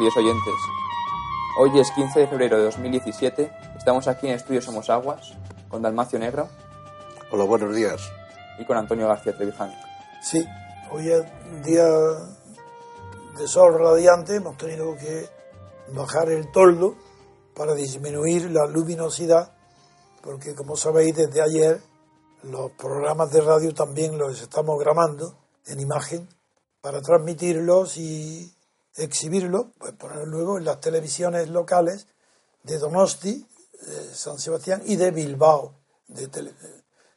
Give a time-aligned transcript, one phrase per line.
[0.00, 0.54] Queridos oyentes.
[1.58, 3.52] Hoy es 15 de febrero de 2017.
[3.76, 5.34] Estamos aquí en Estudio Somos Aguas
[5.68, 6.48] con Dalmacio Negro.
[7.30, 8.00] Hola, buenos días.
[8.58, 9.74] Y con Antonio García Trevijano.
[10.22, 10.42] Sí,
[10.90, 14.36] hoy es un día de sol radiante.
[14.36, 15.28] Hemos tenido que
[15.92, 16.96] bajar el toldo
[17.54, 19.52] para disminuir la luminosidad,
[20.22, 21.82] porque como sabéis, desde ayer
[22.44, 25.34] los programas de radio también los estamos grabando
[25.66, 26.26] en imagen
[26.80, 28.50] para transmitirlos y
[28.96, 32.06] exhibirlo, pues poner luego en las televisiones locales
[32.62, 33.46] de Donosti,
[33.86, 35.74] de San Sebastián y de Bilbao,
[36.08, 36.28] de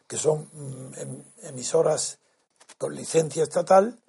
[0.07, 2.19] que son mm, em, emisoras
[2.77, 3.99] con licencia estatal,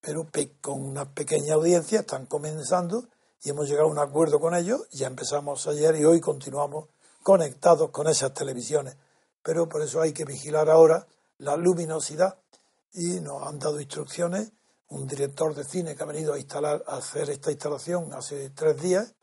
[0.00, 0.26] pero
[0.60, 3.08] con una pequeña audiencia, están comenzando
[3.42, 6.88] y hemos llegado a un acuerdo con ellos, ya empezamos ayer y hoy continuamos
[7.22, 8.96] conectados con esas televisiones,
[9.42, 11.06] pero por eso hay que vigilar ahora
[11.38, 12.38] la luminosidad
[12.92, 14.52] y nos han dado instrucciones
[14.94, 18.80] un director de cine que ha venido a instalar, a hacer esta instalación hace tres
[18.80, 19.14] días,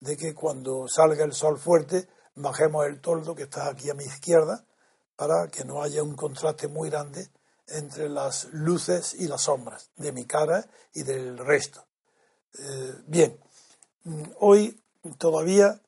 [0.00, 4.04] de que cuando salga el sol fuerte bajemos el toldo que está aquí a mi
[4.04, 4.64] izquierda
[5.16, 7.28] para que no haya un contraste muy grande
[7.66, 11.84] entre las luces y las sombras de mi cara y del resto.
[12.58, 13.40] Eh, bien,
[14.04, 14.80] mm, hoy
[15.18, 15.80] todavía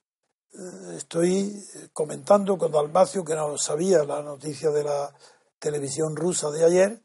[0.52, 5.14] eh, estoy comentando con Dalmacio que no sabía la noticia de la
[5.60, 7.02] televisión rusa de ayer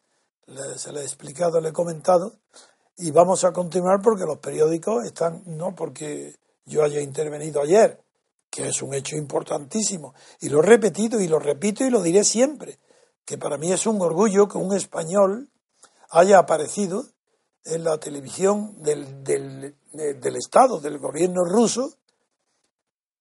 [0.77, 2.33] se le he explicado, le he comentado,
[2.97, 8.01] y vamos a continuar porque los periódicos están, no porque yo haya intervenido ayer,
[8.49, 12.23] que es un hecho importantísimo, y lo he repetido y lo repito y lo diré
[12.23, 12.79] siempre,
[13.25, 15.49] que para mí es un orgullo que un español
[16.09, 17.05] haya aparecido
[17.65, 21.95] en la televisión del, del, del Estado, del gobierno ruso,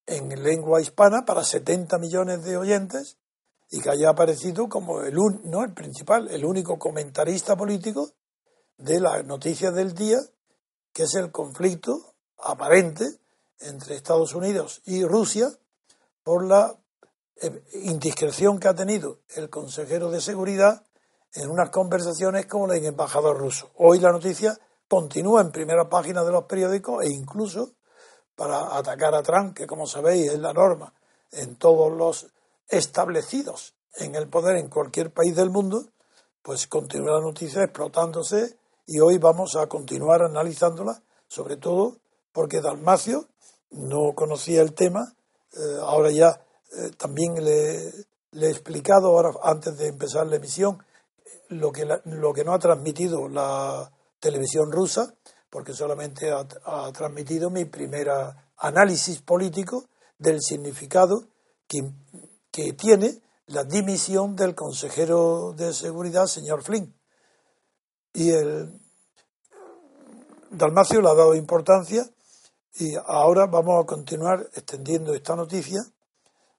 [0.06, 3.18] en lengua hispana para 70 millones de oyentes
[3.72, 8.10] y que haya aparecido como el, no el principal, el único comentarista político
[8.76, 10.18] de las noticias del día,
[10.92, 13.08] que es el conflicto aparente
[13.60, 15.48] entre Estados Unidos y Rusia
[16.22, 16.76] por la
[17.40, 20.84] eh, indiscreción que ha tenido el consejero de seguridad
[21.32, 23.70] en unas conversaciones con el embajador ruso.
[23.76, 27.72] Hoy la noticia continúa en primera página de los periódicos e incluso
[28.34, 30.92] para atacar a Trump, que como sabéis es la norma
[31.30, 32.31] en todos los
[32.72, 35.90] establecidos en el poder en cualquier país del mundo,
[36.42, 41.98] pues continúa la noticia explotándose y hoy vamos a continuar analizándola, sobre todo
[42.32, 43.28] porque Dalmacio
[43.70, 45.14] no conocía el tema,
[45.52, 46.40] eh, ahora ya
[46.78, 47.88] eh, también le,
[48.32, 50.82] he explicado, ahora antes de empezar la emisión,
[51.48, 55.14] lo que, lo que no ha transmitido la televisión rusa,
[55.50, 58.08] porque solamente ha, ha transmitido mi primer
[58.56, 59.84] análisis político
[60.18, 61.26] del significado
[61.68, 61.92] que
[62.52, 66.94] que tiene la dimisión del consejero de seguridad, señor Flynn.
[68.12, 68.80] Y el
[70.50, 72.04] Dalmacio le ha dado importancia
[72.74, 75.80] y ahora vamos a continuar extendiendo esta noticia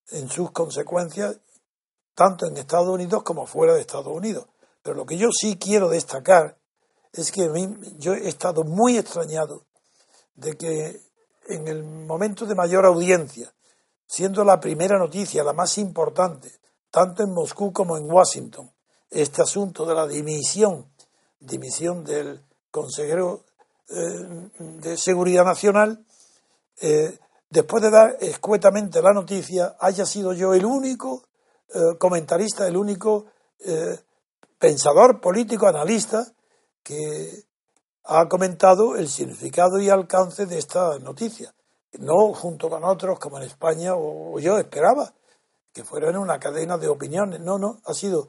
[0.09, 1.37] en sus consecuencias
[2.15, 4.47] tanto en Estados Unidos como fuera de Estados Unidos.
[4.81, 6.57] Pero lo que yo sí quiero destacar
[7.13, 7.47] es que
[7.97, 9.65] yo he estado muy extrañado
[10.35, 11.01] de que
[11.47, 13.53] en el momento de mayor audiencia,
[14.13, 16.51] siendo la primera noticia, la más importante,
[16.91, 18.69] tanto en Moscú como en Washington,
[19.09, 20.85] este asunto de la dimisión,
[21.39, 22.39] dimisión del
[22.69, 23.43] consejero
[23.89, 26.05] eh, de Seguridad Nacional,
[26.79, 27.17] eh,
[27.49, 31.23] después de dar escuetamente la noticia, haya sido yo el único
[31.73, 33.25] eh, comentarista, el único
[34.59, 36.23] pensador político, analista,
[36.83, 37.45] que
[38.03, 41.55] ha comentado el significado y alcance de esta noticia.
[41.99, 45.13] No junto con otros como en España o, yo esperaba
[45.71, 47.39] que fuera en una cadena de opiniones.
[47.39, 48.27] No, no, ha sido,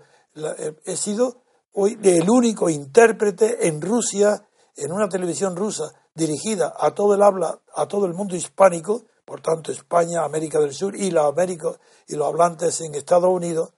[0.84, 4.46] he sido hoy el único intérprete en Rusia,
[4.76, 9.40] en una televisión rusa dirigida a todo el habla, a todo el mundo hispánico, por
[9.40, 11.70] tanto España, América del Sur y los, América,
[12.06, 13.72] y los hablantes en Estados Unidos,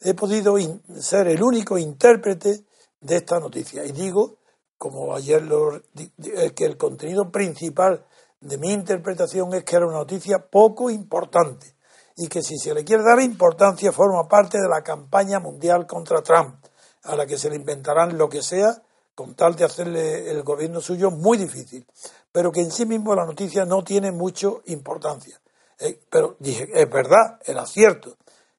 [0.00, 0.56] he podido
[1.00, 2.64] ser el único intérprete
[3.00, 3.84] de esta noticia.
[3.84, 4.36] Y digo,
[4.78, 8.04] como ayer lo, eh, que el contenido principal
[8.42, 11.74] de mi interpretación es que era una noticia poco importante
[12.16, 16.22] y que si se le quiere dar importancia forma parte de la campaña mundial contra
[16.22, 16.56] Trump,
[17.04, 18.82] a la que se le inventarán lo que sea
[19.14, 21.86] con tal de hacerle el gobierno suyo muy difícil,
[22.32, 25.40] pero que en sí mismo la noticia no tiene mucha importancia.
[25.78, 28.16] Eh, pero dije, es verdad, era cierto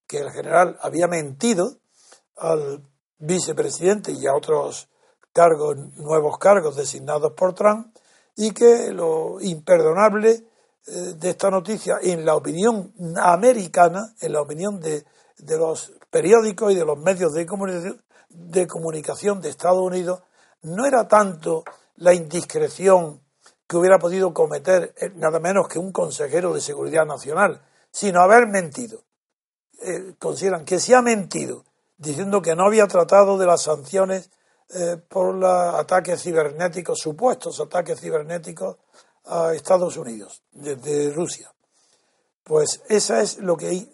[0.07, 1.77] que el general había mentido
[2.38, 2.83] al
[3.18, 4.88] vicepresidente y a otros
[5.33, 7.95] cargos, nuevos cargos designados por Trump,
[8.35, 10.45] y que lo imperdonable
[10.85, 15.06] eh, de esta noticia, en la opinión americana, en la opinión de,
[15.38, 20.24] de los periódicos y de los medios de comunicación, de comunicación de Estados Unidos,
[20.63, 21.63] no era tanto
[21.97, 23.21] la indiscreción
[23.68, 28.47] que hubiera podido cometer eh, nada menos que un consejero de seguridad nacional, sino haber
[28.47, 29.03] mentido.
[29.81, 31.65] Eh, consideran que se ha mentido
[31.97, 34.29] diciendo que no había tratado de las sanciones
[34.75, 38.78] eh, por los ataques cibernéticos, supuestos ataques cibernéticos
[39.25, 41.52] a Estados Unidos desde Rusia.
[42.44, 43.88] Pues esa es lo que,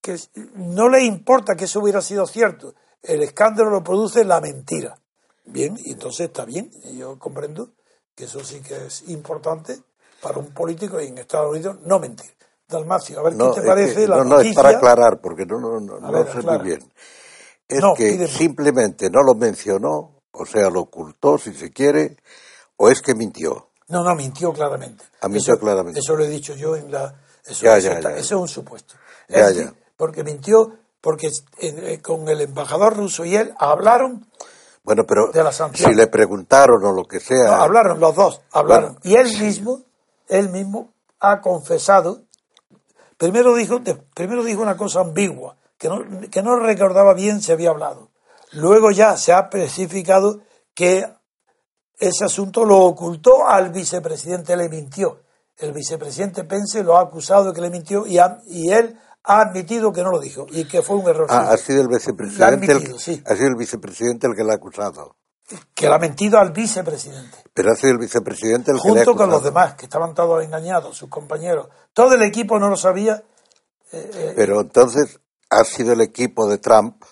[0.00, 0.18] que
[0.54, 2.74] no le importa que eso hubiera sido cierto.
[3.02, 4.96] El escándalo lo produce la mentira.
[5.44, 6.70] Bien, y entonces está bien.
[6.96, 7.70] Yo comprendo
[8.14, 9.78] que eso sí que es importante
[10.22, 12.30] para un político y en Estados Unidos no mentir.
[12.66, 15.80] Dalmacio, a ver qué te parece la no, No, es para aclarar, porque no, no,
[15.80, 16.92] no, sé muy bien.
[17.68, 22.16] Es que simplemente no lo mencionó, o sea, lo ocultó, si se quiere,
[22.76, 23.70] o es que mintió.
[23.88, 25.04] No, no, mintió claramente.
[25.20, 26.00] Ha ah, mintió claramente.
[26.00, 27.14] Eso lo he dicho yo en la...
[27.44, 28.94] Eso, ya, ya, eso es un supuesto.
[29.28, 29.72] Ya, ya.
[29.96, 31.28] Porque mintió, porque
[31.58, 34.26] eh, con el embajador ruso y él hablaron
[34.84, 35.32] bueno, pero
[35.72, 37.44] si le preguntaron o lo que sea.
[37.44, 38.98] No, hablaron los dos, hablaron.
[39.02, 39.80] y él mismo,
[40.28, 42.20] él mismo ha confesado.
[43.16, 43.80] Primero dijo,
[44.14, 48.10] primero dijo una cosa ambigua, que no, que no recordaba bien si había hablado.
[48.52, 50.40] Luego ya se ha especificado
[50.72, 51.04] que
[51.98, 55.20] ese asunto lo ocultó al vicepresidente, le mintió.
[55.58, 59.92] El vicepresidente Pence lo ha acusado de que le mintió y, y él ha admitido
[59.92, 61.26] que no lo dijo y que fue un error.
[61.28, 65.16] Ah, ha sido el vicepresidente, el, ha sido el vicepresidente el que lo ha acusado.
[65.74, 67.36] Que le ha mentido al vicepresidente.
[67.52, 70.14] Pero ha sido el vicepresidente el que le ha Junto con los demás, que estaban
[70.14, 71.68] todos engañados, sus compañeros.
[71.92, 73.22] Todo el equipo no lo sabía.
[73.92, 75.20] Eh, eh, Pero entonces
[75.54, 77.02] ha sido el equipo de Trump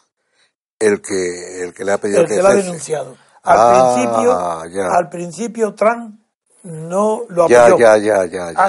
[0.78, 3.16] el que, el que le ha pedido el que, lo ha denunciado.
[3.42, 6.20] Al, ah, principio, al principio Trump
[6.64, 7.78] no lo apoyó.
[7.78, 8.68] Ya, ya, ya, ya,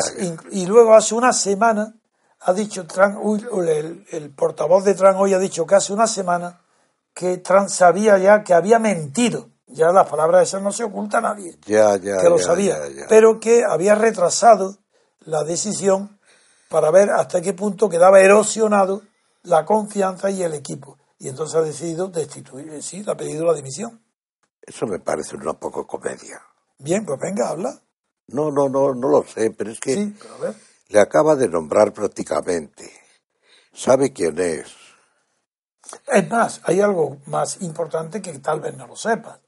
[0.52, 1.94] Y luego hace una semana
[2.42, 3.18] ha dicho Trump,
[4.12, 6.60] el, portavoz de Trump hoy ha dicho que hace una semana
[7.14, 9.50] que Trump sabía ya que había mentido.
[9.68, 11.58] Ya las palabras esas no se oculta a nadie.
[11.66, 12.78] Ya, ya, que lo sabía.
[13.10, 14.78] pero que había retrasado
[15.22, 16.20] la decisión
[16.70, 19.04] para ver hasta qué punto quedaba erosionado
[19.44, 20.98] la confianza y el equipo.
[21.20, 24.02] Y entonces ha decidido destituir, sí, le ha pedido la dimisión.
[24.62, 26.42] Eso me parece una poco comedia.
[26.80, 27.82] Bien, pues venga, habla.
[28.28, 30.56] No, no, no, no lo sé, pero es que sí, a ver.
[30.90, 32.92] Le acaba de nombrar prácticamente.
[33.74, 34.74] ¿Sabe quién es?
[36.08, 39.40] Es más, hay algo más importante que tal vez no lo sepas.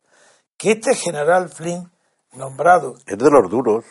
[0.58, 1.92] Que este general Flynn,
[2.34, 2.96] nombrado...
[3.06, 3.86] Es de los duros.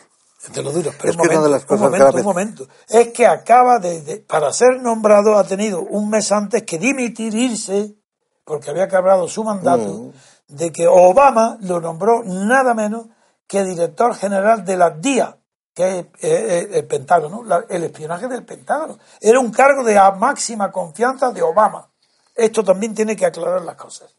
[0.53, 2.67] De los duros, pero es un, que momento, de las cosas un momento, un momento.
[2.87, 7.95] Es que acaba de, Para ser nombrado ha tenido un mes antes que dimitir, irse,
[8.43, 10.55] porque había acabado su mandato, mm.
[10.55, 13.07] de que Obama lo nombró nada menos
[13.47, 15.37] que director general de la DIA,
[15.73, 18.97] que es el Pentágono, el espionaje del Pentágono.
[19.19, 21.89] Era un cargo de máxima confianza de Obama.
[22.33, 24.15] Esto también tiene que aclarar las cosas.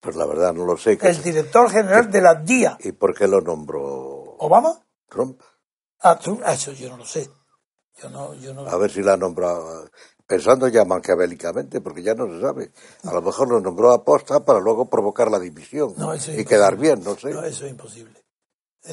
[0.00, 0.98] Pues la verdad no lo sé.
[1.00, 2.78] El director general de la DIA.
[2.80, 4.36] ¿Y por qué lo nombró?
[4.38, 4.80] ¿Obama?
[5.08, 5.40] Trump.
[6.00, 6.18] Ah,
[6.52, 7.28] eso yo no lo sé.
[8.00, 8.66] Yo no, yo no...
[8.68, 9.90] A ver si la nombrado,
[10.26, 12.70] pensando ya maquiavélicamente, porque ya no se sabe.
[13.02, 15.94] A lo mejor lo nombró a posta para luego provocar la división
[16.36, 17.30] y quedar bien, no sé.
[17.30, 18.22] No, eso es imposible.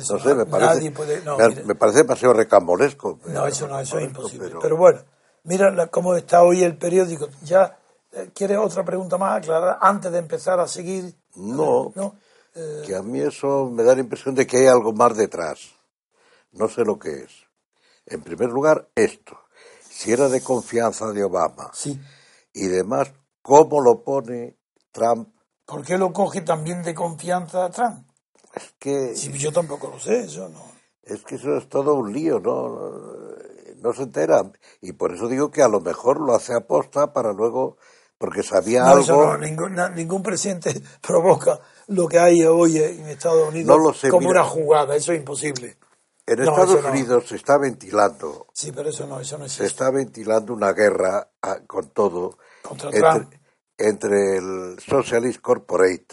[0.09, 0.91] no sé, me parece,
[1.65, 3.19] me, parece demasiado recambolesco.
[3.25, 4.55] No, eso no, eso es imposible.
[4.59, 5.01] Pero, bueno,
[5.43, 7.27] mira cómo está hoy el periódico.
[7.43, 7.77] ¿Ya
[8.33, 11.15] quieres otra pregunta más aclarada antes de empezar a seguir?
[11.35, 12.15] No, ¿No?
[12.55, 15.71] Eh, que a mí eso me da la impresión de que hay algo más detrás.
[16.53, 17.45] No sé lo que es.
[18.05, 19.37] En primer lugar, esto.
[19.81, 21.71] Si era de confianza de Obama.
[21.73, 21.99] Sí.
[22.53, 24.57] Y demás, ¿cómo lo pone
[24.91, 25.35] Trump?
[25.65, 28.07] ¿Por qué lo coge también de confianza Trump?
[28.53, 29.15] Es que...
[29.15, 30.63] Sí, yo tampoco lo sé, eso no.
[31.03, 32.91] Es que eso es todo un lío, ¿no?
[33.81, 34.49] No se entera.
[34.81, 37.77] Y por eso digo que a lo mejor lo hace aposta para luego
[38.17, 39.05] porque sabía algo.
[39.05, 44.95] no, ningún, ningún presidente provoca lo que hay hoy en Estados Unidos como una jugada,
[44.95, 45.77] eso es imposible.
[46.27, 48.47] En Estados Unidos se está ventilando.
[48.51, 52.39] Sí, pero eso no, eso no Se está ventilando una guerra ah, con todo
[53.77, 56.05] entre, el Socialist Corporate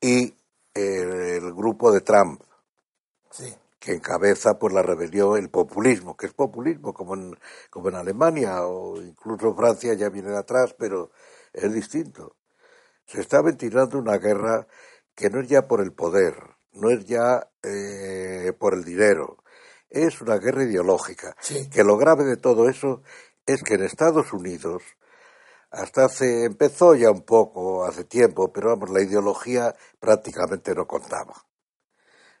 [0.00, 0.32] y
[0.74, 2.42] el, grupo de Trump.
[3.80, 7.36] Que encabeza por la rebelión, el populismo, que es populismo como en,
[7.70, 11.10] como en Alemania o incluso Francia ya viene atrás, pero
[11.54, 12.36] es distinto.
[13.06, 14.68] Se está ventilando una guerra
[15.14, 16.34] que no es ya por el poder,
[16.72, 19.38] no es ya eh, por el dinero,
[19.88, 21.34] es una guerra ideológica.
[21.72, 23.02] Que lo grave de todo eso
[23.46, 24.82] es que en Estados Unidos,
[25.70, 31.49] hasta hace, empezó ya un poco, hace tiempo, pero vamos, la ideología prácticamente no contaba.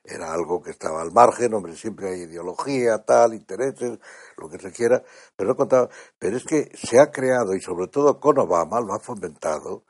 [0.02, 3.98] Era algo que estaba al margen, hombre, siempre hay ideología, tal, intereses,
[4.36, 5.02] lo que se quiera,
[5.36, 5.88] pero no contaba.
[6.18, 9.84] Pero es que se ha creado, y sobre todo con Obama lo ha fomentado,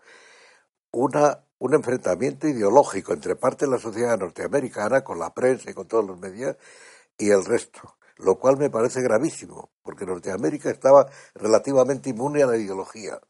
[0.92, 5.86] una un enfrentamiento ideológico entre parte de la sociedad norteamericana, con la prensa y con
[5.86, 6.56] todos los medios,
[7.18, 12.56] y el resto, lo cual me parece gravísimo, porque Norteamérica estaba relativamente inmune a la
[12.56, 13.20] ideología,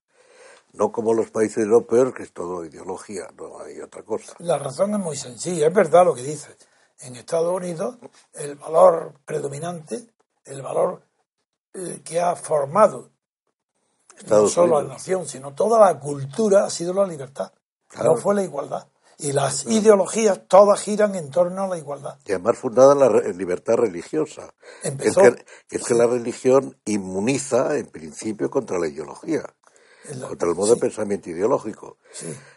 [0.73, 4.35] no como los países europeos, que es todo ideología, no hay otra cosa.
[4.39, 6.57] La razón es muy sencilla, es verdad lo que dices.
[7.00, 7.97] En Estados Unidos,
[8.35, 10.07] el valor predominante,
[10.45, 11.02] el valor
[11.75, 13.11] eh, que ha formado
[14.28, 17.52] no solo la nación, sino toda la cultura, ha sido la libertad.
[18.02, 18.87] No fue la igualdad.
[19.19, 22.19] Y las ideologías todas giran en torno a la igualdad.
[22.26, 24.54] Y además fundada en la libertad religiosa.
[24.83, 29.42] es, que, es que la religión inmuniza, en principio, contra la ideología.
[30.26, 31.99] contra el modo de pensamiento ideológico.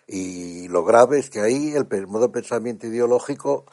[0.07, 3.65] Y lo grave es que ahí el modo de pensamiento ideológico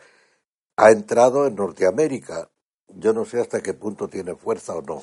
[0.82, 2.50] ha entrado en Norteamérica.
[2.88, 5.02] Yo no sé hasta qué punto tiene fuerza o no.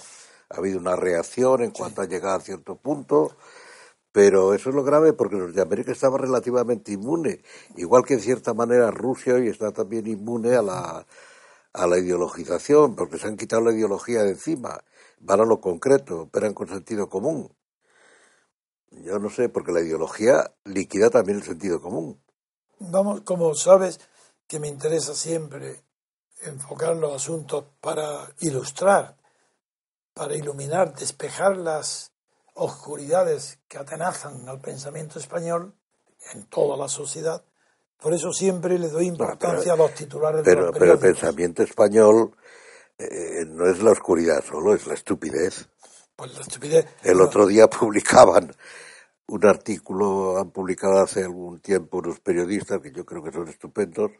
[0.49, 3.35] Ha habido una reacción en cuanto a llegar a cierto punto
[4.17, 7.43] pero eso es lo grave porque Norteamérica estaba relativamente inmune,
[7.75, 11.05] igual que en cierta manera Rusia hoy está también inmune a la,
[11.73, 14.83] a la ideologización, porque se han quitado la ideología de encima,
[15.19, 17.53] van a lo concreto, operan con sentido común.
[18.89, 22.19] Yo no sé, porque la ideología liquida también el sentido común.
[22.79, 23.99] Vamos, como sabes,
[24.47, 25.83] que me interesa siempre
[26.41, 29.15] enfocar los asuntos para ilustrar,
[30.13, 32.11] para iluminar, despejar las
[32.53, 35.73] oscuridades que atenazan al pensamiento español
[36.33, 37.43] en toda la sociedad.
[37.99, 41.63] Por eso siempre le doy importancia a los titulares pero, de los Pero el pensamiento
[41.63, 42.35] español
[42.97, 45.67] eh, no es la oscuridad solo, es la estupidez.
[46.15, 46.85] Pues la estupidez.
[47.03, 48.55] El otro día publicaban
[49.27, 54.11] un artículo, han publicado hace algún tiempo unos periodistas que yo creo que son estupendos,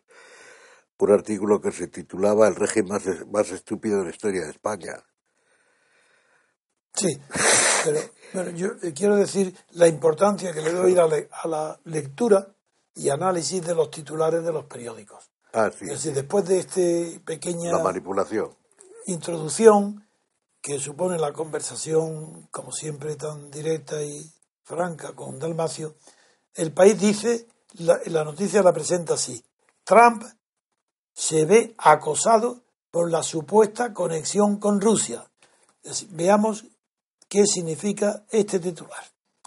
[0.99, 5.03] un artículo que se titulaba El régimen más, más estúpido de la historia de España.
[6.93, 7.19] Sí,
[8.33, 12.55] pero, yo quiero decir la importancia que le doy a, la lectura
[12.95, 15.29] y análisis de los titulares de los periódicos.
[15.53, 15.85] Ah, sí.
[15.85, 18.49] Es decir, después de este pequeña la manipulación.
[19.05, 20.07] introducción
[20.59, 24.33] que supone la conversación, como siempre, tan directa y
[24.67, 25.95] franca con Dalmacio,
[26.53, 29.41] el país dice, la, noticia la presenta así,
[29.85, 30.23] Trump
[31.13, 35.25] se ve acosado por la supuesta conexión con Rusia.
[36.09, 36.65] veamos
[37.29, 39.03] qué significa este titular.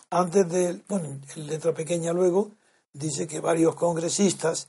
[0.09, 2.53] Antes de, bueno, en letra pequeña luego,
[2.93, 4.69] dice que varios congresistas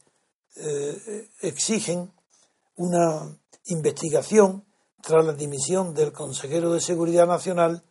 [0.57, 2.11] eh, exigen
[2.75, 4.65] una investigación
[5.01, 7.83] tras la dimisión del consejero de Seguridad Nacional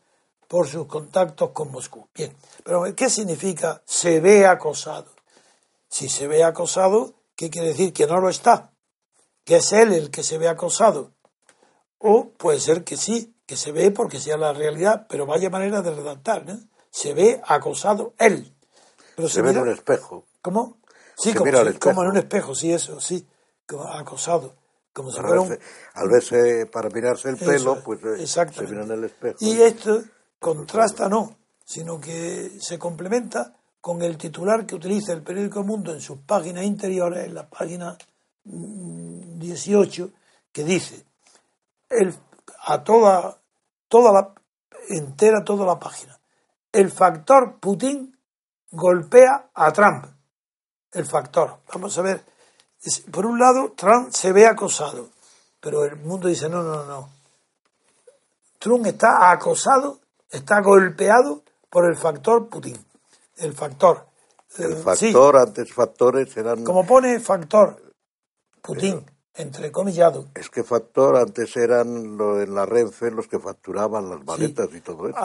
[0.51, 2.09] por sus contactos con Moscú.
[2.13, 5.07] Bien, pero ¿qué significa se ve acosado?
[5.89, 7.93] Si se ve acosado, ¿qué quiere decir?
[7.93, 8.73] Que no lo está,
[9.45, 11.13] que es él el que se ve acosado.
[11.99, 15.83] O puede ser que sí, que se ve porque sea la realidad, pero vaya manera
[15.83, 16.59] de redactar, ¿no?
[16.91, 18.53] Se ve acosado él.
[19.15, 20.27] Pero se, ve en un espejo.
[20.43, 20.79] ¿Cómo?
[21.17, 23.25] Sí, como, en un espejo, sí, eso, sí,
[23.93, 24.57] acosado.
[24.93, 25.59] Como si fuera un-
[25.95, 29.37] al verse, para mirarse el pelo, es, pues eh, se mira en el espejo.
[29.39, 30.03] Y esto
[30.41, 36.01] contrasta no, sino que se complementa con el titular que utiliza el periódico Mundo en
[36.01, 37.97] sus páginas interiores, en la página
[38.45, 40.11] mm, 18,
[40.51, 41.05] que dice
[41.89, 42.15] el,
[42.67, 43.39] a toda,
[43.89, 44.35] toda la
[44.89, 46.19] entera toda la página.
[46.73, 48.17] El factor Putin
[48.71, 50.07] golpea a Trump.
[50.93, 51.61] El factor.
[51.73, 52.25] Vamos a ver.
[53.13, 55.11] Por un lado, Trump se ve acosado,
[55.61, 57.11] pero el mundo dice no, no, no.
[58.59, 60.01] Trump está acosado,
[60.31, 62.77] está golpeado por el factor Putin.
[63.37, 64.07] El factor.
[64.59, 66.65] el Eh, sí, factor, antes factores eran...
[66.65, 67.81] como pone factor
[68.63, 70.27] Putin, entre comillado.
[70.35, 74.81] Es que factor antes eran lo, en la Renfe los que facturaban las maletas y
[74.81, 75.17] todo eso.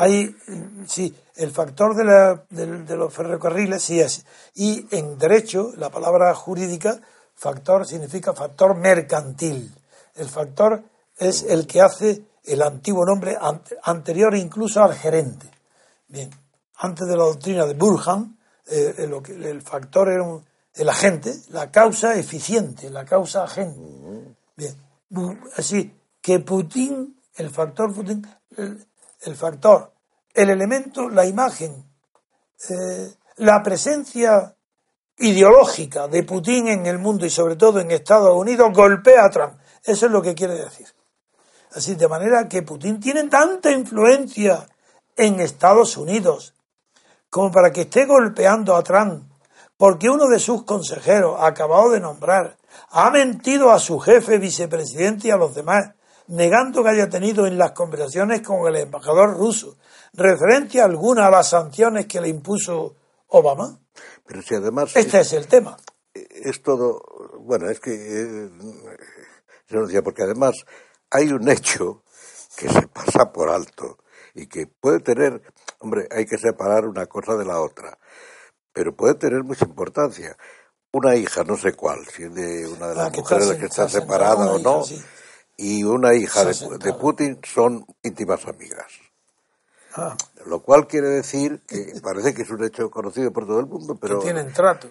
[0.48, 4.26] Mm, sí, el factor de, la- del- de los ferrocarriles sí es.
[4.54, 7.02] Y en derecho, la palabra jurídica,
[7.36, 9.74] factor significa factor mercantil.
[10.16, 10.84] El factor
[11.18, 15.50] es el que hace el antiguo nombre ante- anterior incluso al gerente.
[16.08, 16.30] Bien,
[16.78, 18.38] antes de la doctrina de Burhan,
[18.68, 24.36] eh, eh, el factor era un- el agente, la causa eficiente, la causa agente.
[24.56, 24.76] Bien,
[25.58, 28.26] así que Putin, el factor Putin,
[28.58, 28.86] el,
[29.22, 29.92] el factor,
[30.34, 31.86] el elemento, la imagen,
[32.70, 34.56] eh, la presencia
[35.18, 39.54] ideológica de Putin en el mundo y sobre todo en Estados Unidos golpea a Trump.
[39.84, 40.88] Eso es lo que quiere decir.
[41.76, 44.68] Así, de manera que Putin tiene tanta influencia
[45.16, 46.54] en Estados Unidos
[47.30, 49.30] como para que esté golpeando a Trump,
[49.76, 52.56] porque uno de sus consejeros, acabado de nombrar,
[52.92, 55.92] ha mentido a su jefe, vicepresidente y a los demás,
[56.28, 59.76] negando que haya tenido en las conversaciones con el embajador ruso
[60.16, 62.96] referencia alguna a las sanciones que le impuso
[63.28, 63.80] Obama.
[64.26, 65.78] Pero si además Este es el tema.
[66.14, 67.02] es todo,
[67.40, 68.50] bueno, es que eh,
[69.68, 70.54] se nos decía, porque además
[71.16, 72.04] hay un hecho
[72.58, 73.98] que se pasa por alto
[74.34, 75.42] y que puede tener,
[75.80, 77.98] hombre, hay que separar una cosa de la otra,
[78.74, 80.38] pero puede tener mucha importancia.
[80.92, 83.66] Una hija, no sé cuál, si es de una de Ah, las que mujeres que
[83.66, 85.06] está está separada o no, hija, sí.
[85.58, 88.92] y una hija de Putin son íntimas amigas.
[89.96, 93.68] Ah, Lo cual quiere decir que parece que es un hecho conocido por todo el
[93.68, 94.90] mundo, pero que tienen trato.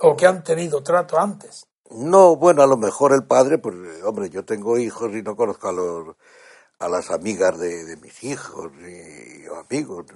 [0.00, 1.66] O que han tenido trato antes.
[1.90, 3.74] No, bueno, a lo mejor el padre, pues,
[4.04, 6.16] hombre, yo tengo hijos y no conozco a los
[6.78, 10.06] a las amigas de, de mis hijos y, o amigos.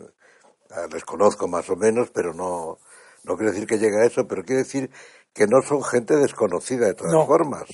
[0.71, 2.79] Ah, Les conozco más o menos, pero no,
[3.25, 4.91] no quiere decir que llegue a eso, pero quiere decir
[5.33, 7.27] que no son gente desconocida de todas No.
[7.27, 7.65] formas.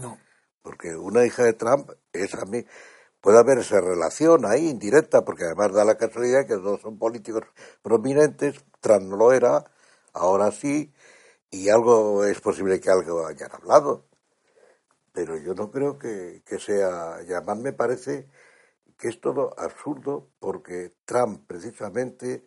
[0.00, 0.18] No.
[0.62, 2.64] Porque una hija de Trump es a mí.
[3.20, 7.42] Puede haber esa relación ahí indirecta, porque además da la casualidad que dos son políticos
[7.82, 9.64] prominentes, Trump no lo era,
[10.12, 10.92] ahora sí,
[11.52, 14.06] y algo es posible que algo hayan hablado.
[15.12, 18.28] Pero yo no creo que, que sea, y además me parece
[18.98, 22.46] que es todo absurdo, porque Trump precisamente,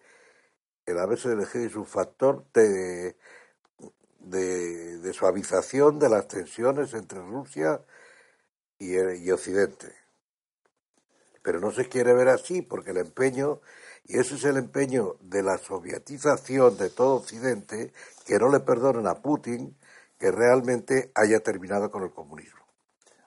[0.85, 3.17] el haberse elegido es un factor de,
[4.19, 7.81] de, suavización de las tensiones entre Rusia
[8.79, 9.93] y, el- y Occidente.
[11.43, 13.61] Pero no se quiere ver así porque el empeño,
[14.05, 17.93] y ese es el empeño de la sovietización de todo Occidente,
[18.25, 19.77] que no le perdonen a Putin
[20.19, 22.65] que realmente haya terminado con el comunismo.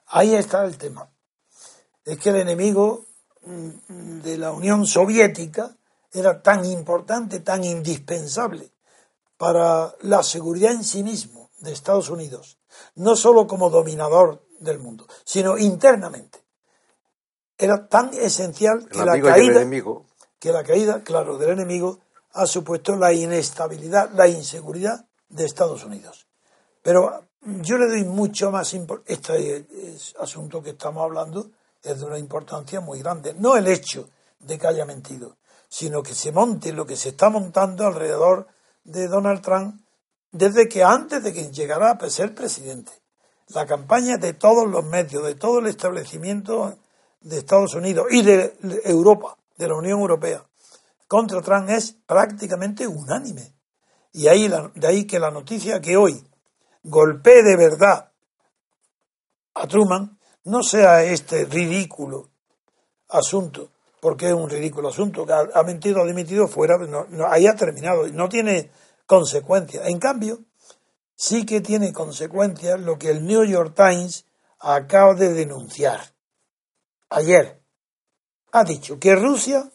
[0.07, 1.09] Ahí está el tema.
[2.03, 3.05] Es que el enemigo
[3.43, 5.75] mm, de la Unión Soviética
[6.11, 8.71] era tan importante, tan indispensable
[9.37, 12.59] para la seguridad en sí mismo de Estados Unidos,
[12.95, 16.43] no solo como dominador del mundo, sino internamente.
[17.57, 20.05] Era tan esencial El que la caída, enemigo.
[20.39, 21.99] que la caída, claro, del enemigo
[22.33, 26.27] ha supuesto la inestabilidad, la inseguridad de Estados Unidos.
[26.81, 29.15] Pero yo le doy mucho más importancia.
[29.15, 29.65] Este
[29.95, 31.49] es- asunto que estamos hablando
[31.81, 33.33] es de una importancia muy grande.
[33.33, 35.37] No el hecho de que haya mentido,
[35.67, 38.47] sino que se monte lo que se está montando alrededor
[38.83, 39.81] de Donald Trump
[40.31, 42.91] desde que antes de que llegara a ser presidente.
[43.47, 46.77] La campaña de todos los medios, de todo el establecimiento
[47.21, 50.43] de Estados Unidos y de Europa, de la Unión Europea,
[51.09, 53.55] contra Trump es prácticamente unánime.
[54.13, 56.23] Y ahí la- de ahí que la noticia que hoy
[56.83, 58.11] golpee de verdad
[59.55, 62.29] a Truman no sea este ridículo
[63.09, 67.55] asunto, porque es un ridículo asunto, que ha, mentido, ha dimitido fuera, no, ahí ha
[67.55, 68.71] terminado, no tiene
[69.07, 69.87] consecuencias.
[69.87, 70.39] En cambio,
[71.15, 74.25] sí que tiene consecuencias lo que el New York Times
[74.59, 75.99] acaba de denunciar
[77.09, 77.63] ayer.
[78.51, 79.71] Ha dicho que Rusia,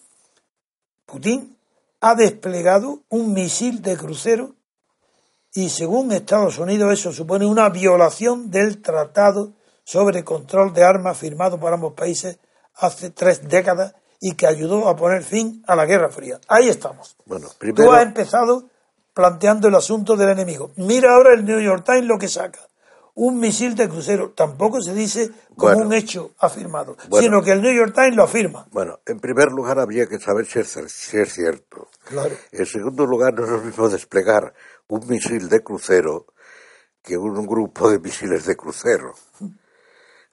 [1.07, 1.57] Putin,
[2.01, 4.55] ha desplegado un misil de crucero
[5.53, 9.53] y según Estados Unidos eso supone una violación del Tratado
[9.85, 12.39] sobre control de armas firmado por ambos países
[12.75, 16.41] hace tres décadas y que ayudó a poner fin a la Guerra Fría.
[16.49, 17.17] Ahí estamos.
[17.27, 17.85] Bueno, primero...
[17.85, 18.65] Tú has empezado
[19.13, 20.73] planteando el asunto del enemigo.
[20.77, 22.61] Mira ahora el New York Times lo que saca.
[23.15, 24.31] Un misil de crucero.
[24.31, 28.67] Tampoco se dice como un hecho afirmado, sino que el New York Times lo afirma.
[28.73, 31.89] Bueno, en primer lugar habría que saber si es, si es cierto.
[32.05, 32.35] Claro.
[32.51, 34.53] En segundo lugar, no es lo mismo desplegar
[34.89, 36.27] un misil de crucero
[37.03, 39.15] que un grupo de misiles de crucero.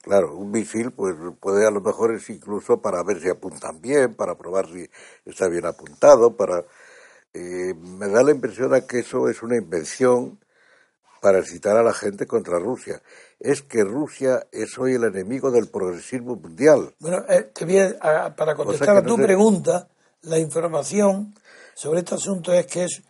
[0.02, 4.14] Claro, un misil pues puede a lo mejor es incluso para ver si apuntan bien,
[4.14, 4.88] para probar si
[5.24, 6.64] está bien apuntado, para
[7.34, 10.40] eh, me da la impresión de que eso es una invención
[11.22, 13.00] para excitar a la gente contra Rusia.
[13.38, 16.92] Es que Rusia es hoy el enemigo del progresismo mundial.
[16.98, 19.88] Bueno, eh, te voy a, para contestar a tu pregunta,
[20.22, 21.32] la información
[21.74, 23.02] sobre este asunto es que es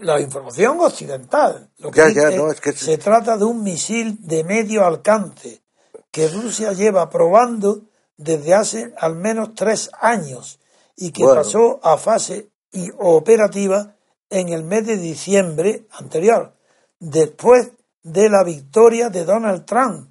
[0.00, 1.70] la información occidental.
[1.78, 5.62] Lo que se trata de un misil de medio alcance
[6.10, 7.84] que Rusia lleva probando
[8.18, 10.60] desde hace al menos tres años
[10.96, 13.96] y que pasó a fase y operativa
[14.28, 16.52] en el mes de diciembre anterior,
[16.98, 20.10] después de la victoria de Donald Trump.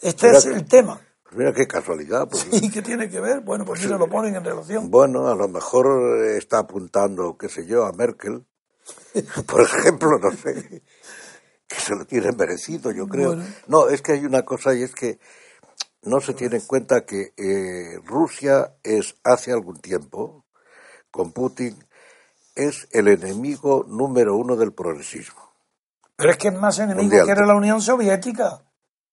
[0.00, 1.00] Este es el tema.
[1.32, 2.28] Mira qué casualidad.
[2.28, 3.40] Pues, sí, ¿qué tiene que ver?
[3.40, 4.90] Bueno, pues, pues mira, lo ponen en relación.
[4.90, 8.46] Bueno, a lo mejor está apuntando, qué sé yo, a Merkel,
[9.46, 10.82] por ejemplo, no sé
[11.68, 13.36] que se lo tienen merecido, yo creo.
[13.66, 15.18] No, es que hay una cosa y es que
[16.02, 20.46] no se tiene en cuenta que eh, Rusia es hace algún tiempo,
[21.10, 21.76] con Putin,
[22.54, 25.47] es el enemigo número uno del progresismo.
[26.18, 28.60] Pero es que es más enemigo que era la Unión Soviética.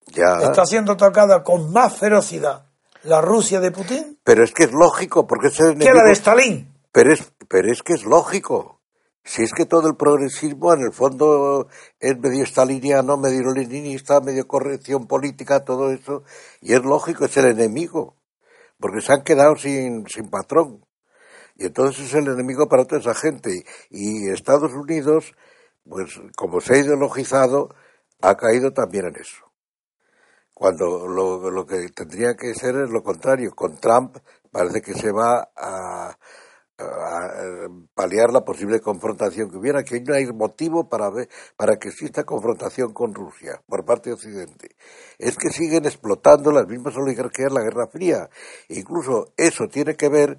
[0.08, 0.40] Ya.
[0.42, 2.66] Está siendo tocada con más ferocidad
[3.04, 4.18] la Rusia de Putin.
[4.24, 5.92] Pero es que es lógico, porque es el enemigo.
[5.92, 6.74] Que la de Stalin.
[6.92, 8.82] Pero es, pero es que es lógico.
[9.24, 11.68] Si es que todo el progresismo en el fondo
[12.00, 16.24] es medio staliniano, medio leninista, medio corrección política, todo eso,
[16.62, 18.16] y es lógico, es el enemigo,
[18.80, 20.86] porque se han quedado sin, sin patrón.
[21.56, 23.64] Y entonces es el enemigo para toda esa gente.
[23.92, 25.34] Y Estados Unidos,
[25.88, 27.70] pues como se ha ideologizado,
[28.22, 29.46] ha caído también en eso.
[30.54, 33.52] Cuando lo, lo que tendría que ser es lo contrario.
[33.54, 34.18] Con Trump
[34.52, 36.18] parece que se va a,
[37.94, 42.26] paliar la posible confrontación que hubiera, que no hay motivo para, ver, para que exista
[42.26, 44.76] confrontación con Rusia por parte de Occidente.
[45.18, 48.30] Es que siguen explotando las mismas oligarquías la Guerra Fría.
[48.70, 50.38] Incluso eso tiene que ver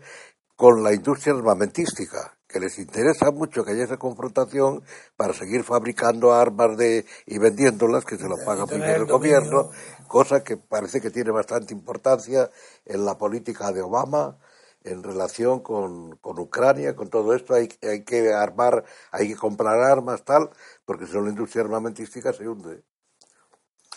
[0.57, 4.83] con la industria armamentística, que les interesa mucho que haya esa confrontación
[5.16, 9.71] para seguir fabricando armas de, y vendiéndolas, que se lo paga primero el gobierno,
[10.09, 12.51] cosa que parece que tiene bastante importancia
[12.87, 14.38] en la política de Obama
[14.83, 19.81] en relación con, con, Ucrania, con todo esto, hay, hay que armar, hay que comprar
[19.81, 20.49] armas, tal,
[20.85, 22.85] porque si no la industria armamentística se hunde.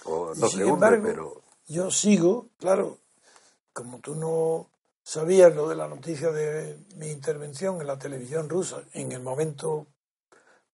[0.06, 1.44] O no se hunde, pero...
[1.68, 2.98] Yo sigo, claro,
[3.72, 4.72] como tú no
[5.10, 9.88] sabías lo de la noticia de mi intervención en la televisión rusa, en el momento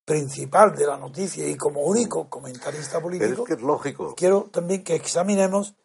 [0.03, 3.29] principal de la noticia y como único comentarista político.
[3.29, 4.13] Pero es que es lógico.
[4.15, 5.75] Quiero también que examinemos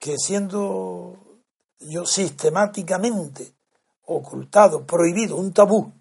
[0.00, 1.16] que siendo
[1.78, 3.54] yo sistemáticamente
[4.06, 5.92] ocultado, prohibido, un tabú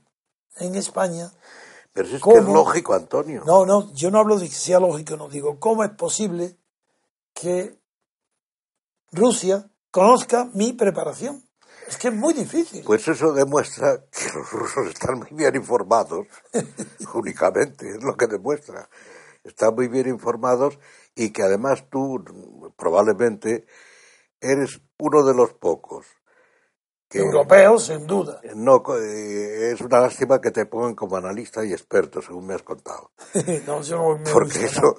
[0.58, 1.32] en España.
[1.94, 3.44] Pero es que es lógico, Antonio.
[3.46, 6.58] No, no, yo no hablo de que sea lógico, no digo, ¿cómo es posible
[7.32, 7.78] que
[9.12, 11.46] Rusia conozca mi preparación?
[11.88, 12.84] Es que es muy difícil.
[12.86, 16.28] Pues eso demuestra que los rusos están muy bien informados,
[17.14, 18.90] únicamente, es lo que demuestra.
[19.44, 20.80] Están muy bien informados
[21.14, 22.24] y que además tú
[22.76, 23.66] probablemente
[24.42, 26.06] eres uno de los pocos
[27.14, 28.42] Europeos, sin duda.
[28.56, 32.64] No, eh, es una lástima que te pongan como analista y experto, según me has
[32.64, 33.12] contado.
[33.68, 34.98] no, yo no me Porque eso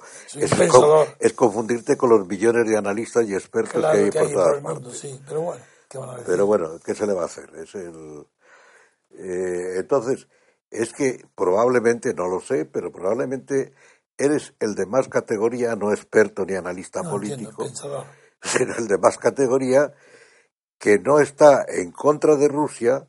[1.19, 4.97] es, confundirte con los millones de analistas y expertos que hay por todas partes.
[4.97, 6.27] Sí, pero bueno, ¿qué van a decir?
[6.27, 7.49] Pero bueno, ¿qué se le va a hacer?
[7.55, 8.25] Es el,
[9.11, 10.27] eh, entonces,
[10.69, 13.73] es que probablemente, no lo sé, pero probablemente
[14.17, 17.65] eres el de más categoría, no experto ni analista político,
[18.41, 19.93] sino el de más categoría
[20.77, 23.07] que no está en contra de Rusia,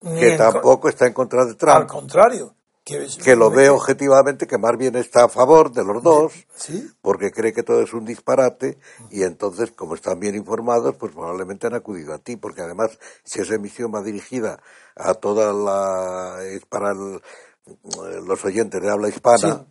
[0.00, 1.76] que tampoco está en contra de Trump.
[1.76, 2.55] Al contrario.
[2.86, 6.88] Que, lo ve objetivamente que más bien está a favor de los dos, ¿Sí?
[7.02, 8.78] porque cree que todo es un disparate,
[9.10, 13.40] y entonces, como están bien informados, pues probablemente han acudido a ti, porque además, si
[13.40, 14.62] esa emisión va dirigida
[14.94, 16.44] a toda la.
[16.44, 19.66] es para los oyentes de habla hispana,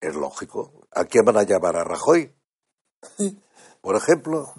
[0.00, 0.88] es lógico.
[0.90, 1.76] ¿A quién van a llamar?
[1.76, 2.34] ¿A Rajoy?
[3.80, 4.52] por ejemplo,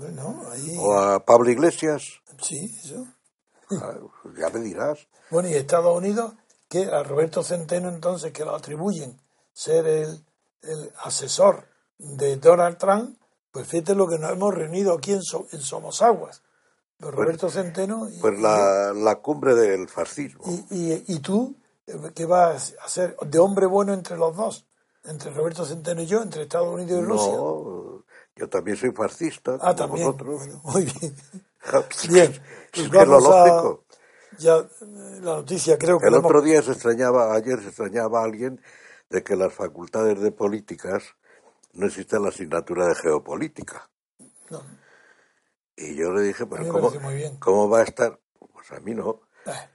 [0.78, 2.22] o a Pablo Iglesias.
[2.42, 3.06] Sí, eso.
[3.72, 3.98] Ah,
[4.38, 5.08] ya me dirás.
[5.30, 6.34] Bueno, y Estados Unidos,
[6.68, 9.20] que a Roberto Centeno entonces, que lo atribuyen
[9.54, 10.26] ser el,
[10.64, 13.18] el asesor de Donald Trump,
[13.52, 16.44] Pues fíjate lo que nos hemos reunido aquí en, en Somosaguas.
[16.98, 18.10] Pues Roberto Centeno.
[18.10, 20.44] Y, pues la, la, cumbre del fascismo.
[20.46, 21.56] Y, y, y, tú,
[22.14, 24.66] ¿qué vas a hacer de hombre bueno entre los dos?
[25.04, 27.34] Entre Roberto Centeno y yo, entre Estados Unidos y Rusia.
[27.34, 28.04] No,
[28.36, 29.58] yo también soy fascista.
[29.62, 30.08] Ah, también.
[30.08, 30.48] Vosotros.
[30.64, 31.16] muy bien.
[32.10, 32.42] bien.
[32.74, 33.85] Pues es que lo lógico.
[34.40, 34.66] Ya,
[35.22, 36.08] la noticia creo que.
[36.08, 38.62] El otro día se extrañaba, ayer se extrañaba a alguien
[39.10, 41.04] de que las facultades de políticas
[41.74, 43.90] no existe la asignatura de geopolítica.
[44.50, 44.62] No.
[45.76, 46.94] Y yo le dije, pero ¿cómo,
[47.40, 48.20] ¿cómo va a estar?
[48.54, 49.22] Pues a mí no.
[49.46, 49.70] Eh.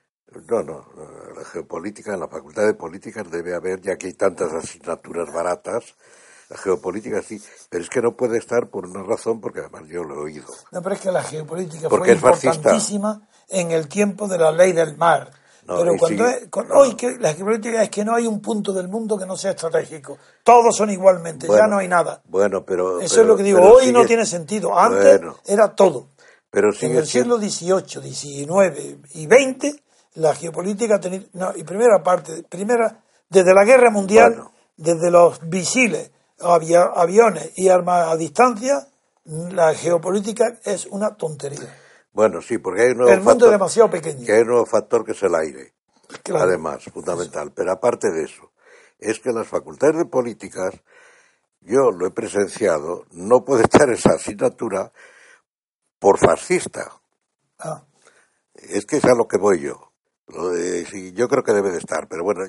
[0.48, 0.86] No, no,
[1.34, 5.96] la geopolítica, en la facultad de políticas debe haber, ya que hay tantas asignaturas baratas,
[6.50, 10.02] la geopolítica sí, pero es que no puede estar por una razón, porque además yo
[10.04, 10.46] lo he oído.
[10.72, 14.50] No, pero es que la geopolítica porque fue es importantísima en el tiempo de la
[14.52, 15.30] ley del mar.
[15.66, 16.74] No, pero cuando sí, es- con- no.
[16.80, 19.52] hoy que la geopolítica es que no hay un punto del mundo que no sea
[19.52, 20.18] estratégico.
[20.42, 22.20] Todos son igualmente, ya Bueno, no hay nada.
[22.28, 23.00] Bueno, pero...
[23.00, 23.60] Eso pero- es lo que digo.
[23.62, 24.76] Hoy no tiene sentido.
[24.76, 25.36] Antes Bueno.
[25.46, 26.08] era todo.
[26.50, 29.80] Pero En el siglo XVIII, XIX y XX,
[30.14, 31.26] la geopolítica ha tenido.
[31.34, 34.52] No, y primera parte, primera, desde la guerra mundial, Bueno.
[34.76, 38.86] desde los misiles, avia- aviones y armas a distancia,
[39.24, 41.76] la geopolítica es una tontería.
[42.12, 44.26] Bueno, sí, porque hay un nuevo El mundo factor, es demasiado pequeño.
[44.26, 45.72] que hay un nuevo factor que es el aire.
[46.24, 46.44] Claro.
[46.44, 47.52] además, fundamental.
[47.54, 48.50] Pero aparte de eso,
[48.98, 50.74] es que las facultades de políticas,
[51.60, 54.90] yo lo he presenciado, no puede estar esa asignatura
[56.00, 56.90] por fascista.
[57.60, 57.84] Ah,
[58.54, 59.89] Es que es a lo que voy yo.
[61.14, 62.44] Yo creo que debe de estar, pero bueno,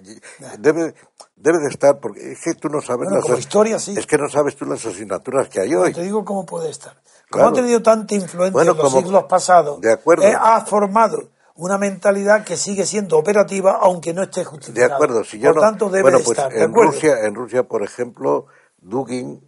[0.59, 0.93] debe,
[1.35, 3.95] debe de estar porque es que tú no sabes Bueno, las historia, sí.
[3.97, 5.93] Es que no sabes tú las asignaturas que hay hoy.
[5.93, 7.01] te digo cómo puede estar.
[7.29, 10.23] Como ha tenido tanta influencia Bueno, en los como- siglos pasados, de acuerdo.
[10.23, 14.95] eh, ha formado una mentalidad que sigue siendo operativa aunque no esté De justificada.
[14.95, 15.61] acuerdo, si yo Por no.
[15.61, 16.51] tanto, debe bueno, de pues estar.
[16.53, 16.73] ¿de en?
[16.73, 19.47] Rusia, en Rusia, por ejemplo, Dugin,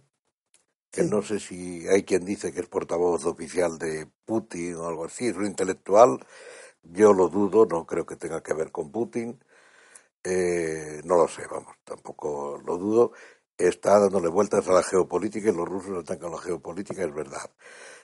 [0.90, 1.10] que Sí.
[1.10, 5.26] no sé si hay quien dice que es portavoz oficial de Putin o algo así,
[5.26, 6.24] es un intelectual,
[6.92, 9.38] yo lo dudo, no creo que tenga que ver con Putin,
[10.22, 13.12] eh, no lo sé, vamos, tampoco lo dudo,
[13.58, 17.50] está dándole vueltas a la geopolítica y los rusos están con la geopolítica, es verdad.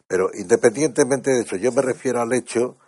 [0.06, 2.78] Pero independientemente de eso, yo me refiero al hecho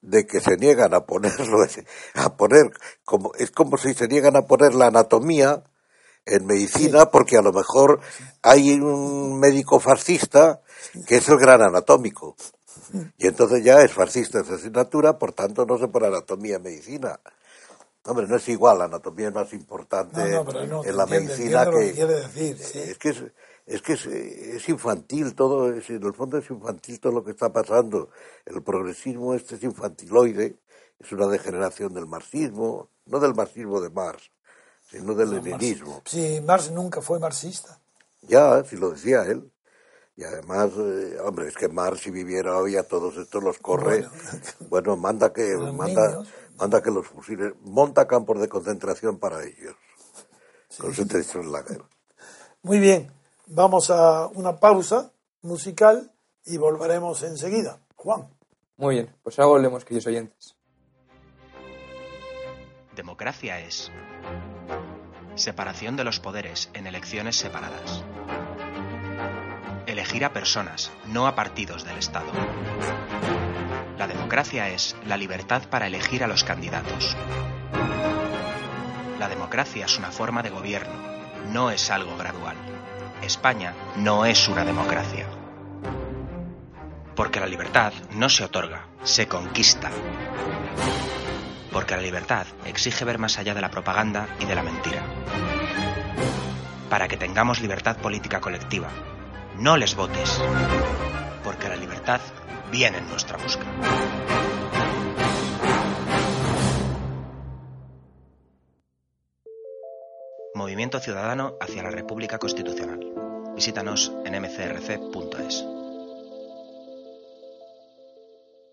[0.00, 1.58] de que se niegan a ponerlo,
[2.14, 2.70] a poner,
[3.04, 5.64] como, es como si se niegan a poner la anatomía
[6.24, 8.00] en medicina porque a lo mejor
[8.42, 10.60] hay un médico fascista
[11.06, 12.36] que es el gran anatómico.
[13.18, 17.20] Y entonces ya es fascista esa asignatura, por tanto no se pone anatomía en medicina.
[18.04, 21.02] Hombre, no es igual, la anatomía es más importante No, no, pero no, en la
[21.02, 21.86] entiendo, medicina entiendo que...
[21.86, 22.78] que quiere decir, sí.
[22.78, 23.22] Es que es,
[23.66, 27.32] es que es, es infantil todo, es, en el fondo es infantil todo lo que
[27.32, 28.08] está pasando.
[28.46, 30.58] El progresismo este es infantiloide,
[30.98, 34.30] es una degeneración del marxismo, no del marxismo de Marx,
[34.90, 36.02] sino del leninismo.
[36.06, 37.78] Si Marx nunca fue marxista.
[38.22, 39.50] Ya, si lo decía él.
[40.16, 44.04] Y además, eh, hombre, es que Marx si viviera hoy a todos estos los corre.
[44.68, 46.28] Bueno, manda que Los manda, niños.
[46.56, 49.76] manda que los fusiles, monta campos de concentración para ellos.
[50.76, 51.88] Concentración en la guerra.
[52.62, 53.12] Muy bien,
[53.46, 56.12] vamos a una pausa musical
[56.44, 57.78] y volveremos enseguida.
[57.94, 58.28] Juan.
[58.76, 60.56] Muy bien, pues ahora volvemos, queridos oyentes.
[62.96, 63.90] Democracia es
[65.38, 68.04] separación de los poderes en elecciones separadas.
[69.86, 72.30] Elegir a personas, no a partidos del Estado.
[73.96, 77.16] La democracia es la libertad para elegir a los candidatos.
[79.18, 80.94] La democracia es una forma de gobierno,
[81.50, 82.56] no es algo gradual.
[83.22, 85.26] España no es una democracia.
[87.16, 89.90] Porque la libertad no se otorga, se conquista.
[91.78, 95.00] Porque la libertad exige ver más allá de la propaganda y de la mentira.
[96.90, 98.88] Para que tengamos libertad política colectiva,
[99.60, 100.40] no les votes.
[101.44, 102.20] Porque la libertad
[102.72, 103.64] viene en nuestra busca.
[110.56, 112.98] Movimiento Ciudadano hacia la República Constitucional.
[113.54, 115.64] Visítanos en mcrc.es.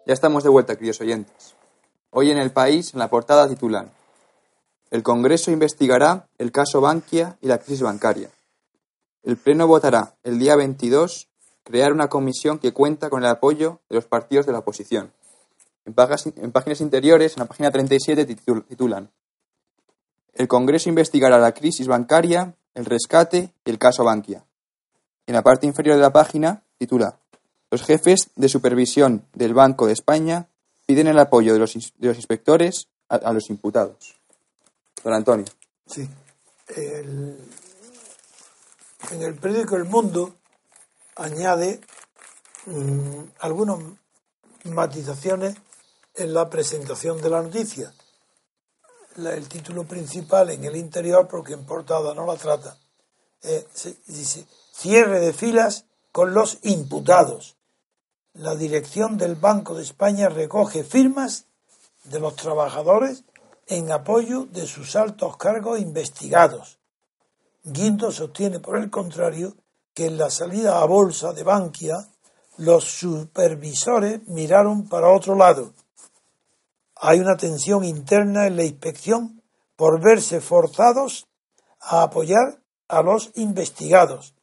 [0.07, 1.55] Ya estamos de vuelta, queridos oyentes.
[2.17, 3.91] Hoy en el país, en la portada titulan
[4.89, 8.29] El Congreso investigará el caso Bankia y la crisis bancaria.
[9.23, 11.27] El Pleno votará el día 22
[11.65, 15.11] crear una comisión que cuenta con el apoyo de los partidos de la oposición.
[15.83, 19.09] En, páginas interiores, en la página 37, titul- titulan
[20.35, 24.45] El Congreso investigará la crisis bancaria, el rescate y el caso Bankia.
[25.27, 27.17] En la parte inferior de la página titula
[27.71, 30.47] Los jefes de supervisión del Banco de España
[30.85, 34.15] piden el apoyo de los, de los inspectores a, los imputados.
[35.03, 35.45] Don Antonio.
[35.85, 36.07] Sí.
[36.75, 37.37] En
[39.21, 40.35] el periódico El Mundo
[41.15, 41.79] añade
[42.65, 43.79] mm, algunas
[44.63, 45.55] matizaciones
[46.15, 47.93] en la presentación de la noticia.
[49.17, 52.77] el título principal en el interior, porque en portada no la trata,
[53.43, 53.67] eh,
[54.07, 57.55] dice cierre de filas con los imputados.
[58.35, 61.45] La dirección del Banco de España recoge firmas
[62.03, 63.23] de los trabajadores
[63.65, 66.77] en apoyo de sus altos cargos investigados.
[67.63, 69.55] Guindo sostiene, por el contrario,
[69.93, 72.09] que en la salida a bolsa de Bankia
[72.57, 75.73] los supervisores miraron para otro lado.
[76.97, 79.41] Hay una tensión interna en la inspección
[79.77, 81.25] por verse forzados
[81.79, 84.35] a apoyar a los investigados.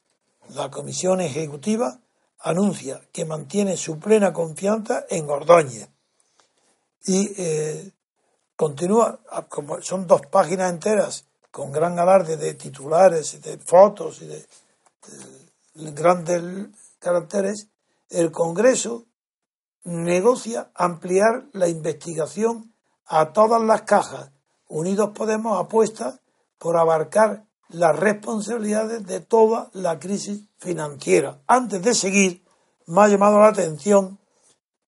[0.49, 2.01] La comisión ejecutiva
[2.43, 5.89] anuncia que mantiene su plena confianza en Ordóñez.
[7.05, 7.93] Y eh,
[8.57, 14.27] continúa, como son dos páginas enteras con gran alarde de titulares y de fotos y
[14.27, 14.47] de,
[15.93, 17.69] grandes caracteres,
[18.11, 19.07] el Congreso
[19.85, 22.75] negocia ampliar la investigación
[23.07, 24.31] a todas las cajas.
[24.69, 26.21] Unidos Podemos apuesta
[26.59, 31.41] por abarcar las responsabilidades de toda la crisis financiera.
[31.47, 32.45] Antes de seguir,
[32.87, 34.19] me ha llamado la atención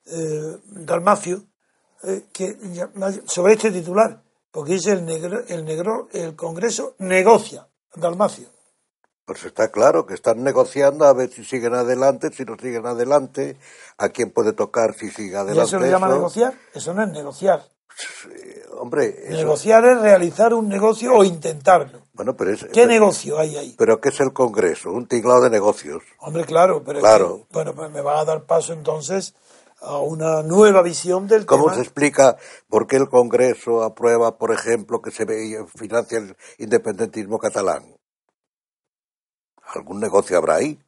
[0.07, 1.45] eh, Dalmacio
[2.03, 2.57] eh, que,
[3.27, 8.49] sobre este titular, porque dice el negro, el negro, el Congreso negocia, Dalmacio.
[9.25, 13.57] Pues está claro que están negociando a ver si siguen adelante, si no siguen adelante,
[13.97, 15.61] a quién puede tocar si sigue adelante.
[15.61, 16.55] ¿Y eso lo llama negociar?
[16.75, 17.65] Eso no es negociar.
[18.79, 19.25] hombre.
[19.31, 22.04] Negociar es realizar un negocio o intentarlo.
[22.15, 23.75] Bueno, pero es, ¿Qué negocio hay ahí?
[23.77, 24.93] ¿Pero qué es el Congreso?
[24.93, 26.03] Un tinglado de negocios.
[26.19, 27.47] Hombre, claro, pero claro.
[27.51, 29.35] bueno, pues me va a dar paso entonces
[29.81, 32.37] a una nueva visión del ¿Cómo se explica
[32.69, 35.27] por qué el Congreso aprueba, por ejemplo, que se
[35.77, 37.97] financia el independentismo catalán?
[39.75, 40.79] ¿Algún negocio habrá ahí?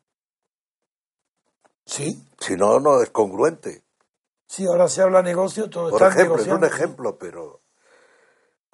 [1.87, 2.25] Sí.
[2.39, 3.83] Si no, no es congruente.
[4.47, 7.63] Sí, ahora se habla negocio, todo Por ejemplo, es un ejemplo, pero...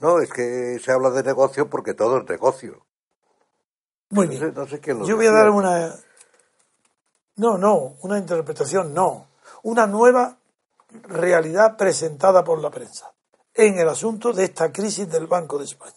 [0.03, 2.85] No, es que se habla de negocio porque todo es negocio.
[4.11, 4.53] Muy bien.
[5.07, 5.95] Yo voy a dar una...
[7.37, 10.39] No, no, una interpretación, no una nueva
[11.05, 13.13] realidad presentada por la prensa
[13.55, 15.95] en el asunto de esta crisis del Banco de España.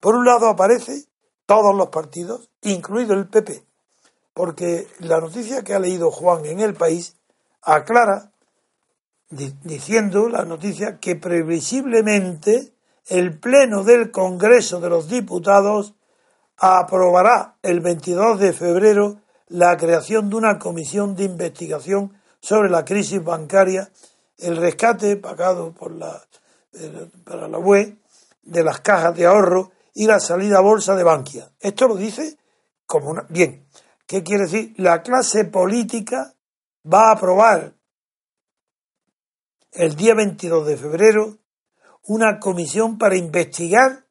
[0.00, 1.04] Por un lado aparece
[1.46, 3.64] todos los partidos, incluido el PP,
[4.32, 7.16] porque la noticia que ha leído Juan en el país
[7.62, 8.32] aclara,
[9.28, 12.73] diciendo la noticia, que previsiblemente
[13.06, 15.94] el Pleno del Congreso de los Diputados
[16.56, 23.22] aprobará el 22 de febrero la creación de una comisión de investigación sobre la crisis
[23.22, 23.90] bancaria,
[24.38, 26.22] el rescate pagado por la,
[27.24, 27.96] para la UE
[28.42, 31.50] de las cajas de ahorro y la salida a bolsa de Bankia.
[31.60, 32.36] Esto lo dice
[32.86, 33.26] como una...
[33.28, 33.66] Bien,
[34.06, 34.74] ¿qué quiere decir?
[34.76, 36.34] La clase política
[36.92, 37.74] va a aprobar
[39.72, 41.38] el día 22 de febrero
[42.06, 44.04] una comisión para investigar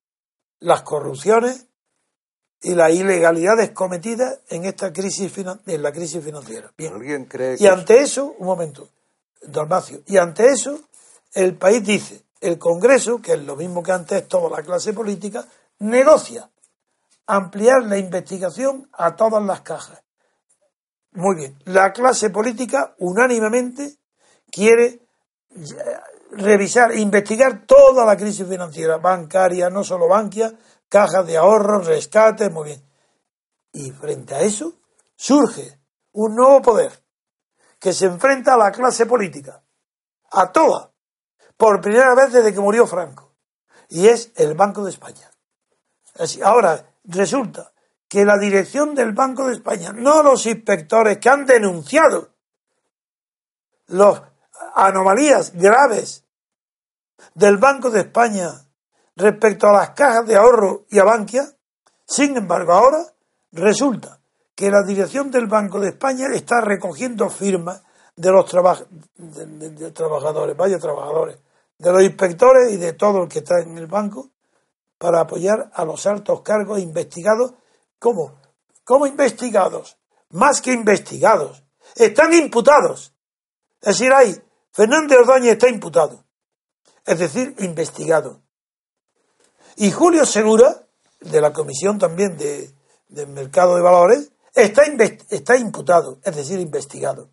[0.60, 1.68] las corrupciones
[2.62, 6.72] y las ilegalidades cometidas en esta crisis en la crisis financiera.
[6.78, 6.94] Bien.
[6.94, 8.90] ¿Alguien cree y ante eso, un momento,
[9.42, 10.80] Dalmacio, y ante eso
[11.34, 15.46] el país dice, el Congreso, que es lo mismo que antes toda la clase política,
[15.80, 16.50] negocia
[17.28, 20.02] ampliar la investigación a todas las cajas.
[21.12, 23.98] Muy bien, la clase política unánimemente
[24.52, 25.00] quiere
[26.38, 30.58] revisar, investigar toda la crisis financiera, bancaria, no solo bancaria,
[30.90, 32.90] cajas de ahorro, rescate, muy bien.
[33.72, 34.74] Y frente a eso
[35.16, 35.80] surge
[36.12, 37.04] un nuevo poder
[37.80, 39.64] que se enfrenta a la clase política,
[40.32, 40.92] a toda,
[41.58, 43.34] por primera vez desde que murió Franco,
[43.90, 45.32] y es el Banco de España.
[46.44, 47.74] Ahora, resulta
[48.08, 52.30] que la dirección del Banco de España, no los inspectores que han denunciado
[53.88, 54.22] las
[54.76, 56.24] anomalías graves
[57.34, 58.52] del Banco de España
[59.16, 61.46] respecto a las cajas de ahorro y a Bankia,
[62.06, 63.06] sin embargo ahora
[63.52, 64.20] resulta
[64.56, 67.82] que la dirección del Banco de España está recogiendo firmas
[68.16, 68.46] de los
[69.94, 71.38] trabajadores, vaya trabajadores,
[71.78, 74.30] de los inspectores y de todo el que está en el banco
[74.98, 77.54] para apoyar a los altos cargos investigados.
[78.00, 78.40] ¿Cómo?
[78.84, 79.98] ¿Cómo investigados?
[80.30, 81.64] Más que investigados.
[81.96, 83.14] Están imputados.
[83.82, 84.34] Es decir, ahí,
[84.74, 86.26] Fernández Ordóñez está imputado.
[87.06, 88.42] Es decir, investigado.
[89.76, 90.88] Y Julio Segura,
[91.20, 92.74] de la Comisión también de,
[93.28, 94.84] Mercado de Valores, está,
[95.30, 97.30] está imputado, es decir, investigado.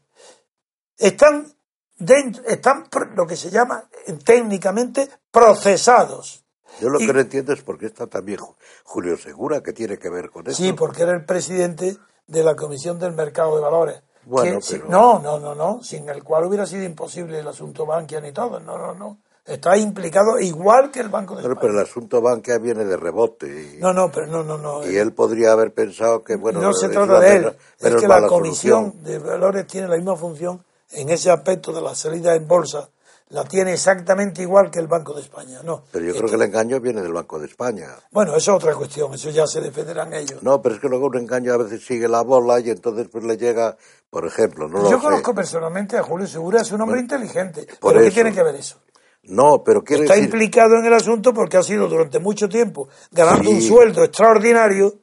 [0.99, 1.53] Están,
[1.99, 2.85] dentro, están
[3.15, 3.89] lo que se llama
[4.25, 6.45] técnicamente procesados.
[6.81, 8.39] Yo lo que no entiendo es por qué está también
[8.85, 10.57] Julio Segura, que tiene que ver con eso.
[10.57, 14.03] Sí, porque era el presidente de la Comisión del Mercado de Valores.
[14.31, 17.49] Bueno, que si- pero- no, no, no, no, sin el cual hubiera sido imposible el
[17.49, 18.61] asunto Bankia ni todo.
[18.61, 19.19] No, no, no.
[19.45, 21.69] Está implicado igual que el Banco de Pero, España.
[21.73, 23.75] pero el asunto Bankia viene de rebote.
[23.77, 24.89] Y, No, no, pero no, no, no.
[24.89, 27.39] y él podría haber pensado que, bueno, no se trata de él.
[27.43, 29.05] menos- Es que la Comisión solución.
[29.05, 30.63] de Valores tiene la misma función
[30.93, 32.89] en ese aspecto de la salida en bolsa.
[33.31, 35.61] La tiene exactamente igual que el Banco de España.
[35.65, 35.85] No.
[35.93, 37.87] Pero yo Esto- creo que el engaño viene del Banco de España.
[38.11, 39.15] Bueno, eso es otra cuestión.
[39.15, 40.43] Eso ya se defenderán ellos.
[40.43, 43.23] No, pero es que luego un engaño a veces sigue la bola y entonces pues
[43.25, 43.77] le llega,
[44.11, 45.05] por ejemplo, no lo Yo sé.
[45.05, 47.69] conozco personalmente a Julio Segura, es un hombre inteligente.
[47.79, 48.79] por ¿Pero qué tiene que ver eso?
[49.23, 50.29] No, pero quiere Está decir...
[50.29, 53.55] implicado en el asunto porque ha sido durante mucho tiempo ganando Sí.
[53.55, 54.95] un sueldo extraordinario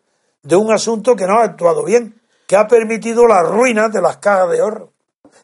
[0.44, 4.18] de un asunto que no ha actuado bien, que ha permitido la ruina de las
[4.18, 4.92] cajas de ahorro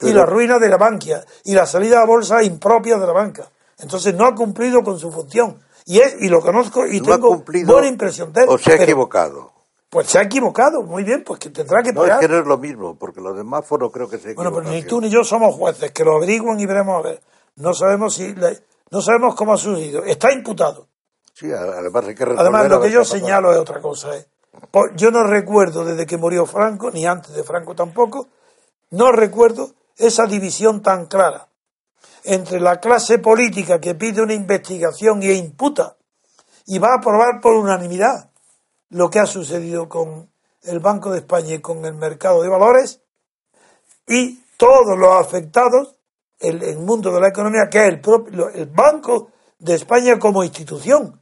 [0.10, 3.49] y la ruina de la banca y la salida a bolsa impropia de la banca.
[3.80, 5.60] Entonces no ha cumplido con su función.
[5.86, 8.47] Y, es, y lo conozco y no tengo cumplido buena impresión de él.
[8.49, 9.51] o se ha pero, equivocado.
[9.89, 12.20] Pues se ha equivocado, muy bien, pues que tendrá que No, es pagar.
[12.22, 14.82] que no es lo mismo, porque los demás no creo que se Bueno, pero ni
[14.84, 17.22] tú ni yo somos jueces, que lo averigüen y veremos a ver.
[17.58, 20.04] No sabemos si le- no sabemos cómo ha sucedido.
[20.04, 20.88] Está imputado.
[21.34, 24.16] Sí, además hay que Además, lo que yo señalo es otra cosa.
[24.16, 24.26] ¿eh?
[24.95, 28.28] Yo no recuerdo desde que murió Franco, ni antes de Franco tampoco,
[28.91, 31.48] no recuerdo esa división tan clara
[32.24, 35.98] entre la clase política que pide una investigación e imputa
[36.66, 38.32] y va a aprobar por unanimidad
[38.89, 40.30] lo que ha sucedido con
[40.64, 43.02] el Banco de España y con el mercado de valores
[44.08, 45.96] y todos los afectados,
[46.39, 51.22] el, mundo de la economía, que es el, propio, el Banco de España como institución,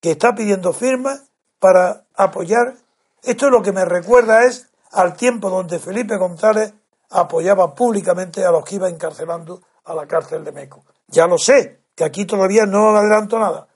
[0.00, 2.74] que está pidiendo firmas para apoyar.
[3.22, 6.74] Esto es lo que me recuerda es al tiempo donde Felipe González
[7.10, 10.84] apoyaba públicamente a los que iba encarcelando a la cárcel de Meco.
[11.08, 13.68] Ya lo sé, que aquí todavía no adelanto nada,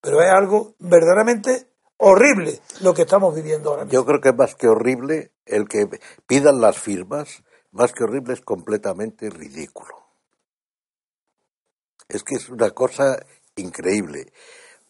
[0.00, 1.68] pero es algo verdaderamente
[1.98, 4.00] horrible lo que estamos viviendo ahora mismo.
[4.00, 5.88] Yo creo que más que horrible, el que
[6.26, 9.94] pidan las firmas, más que horrible es completamente ridículo.
[12.08, 13.18] Es que es una cosa
[13.56, 14.32] increíble.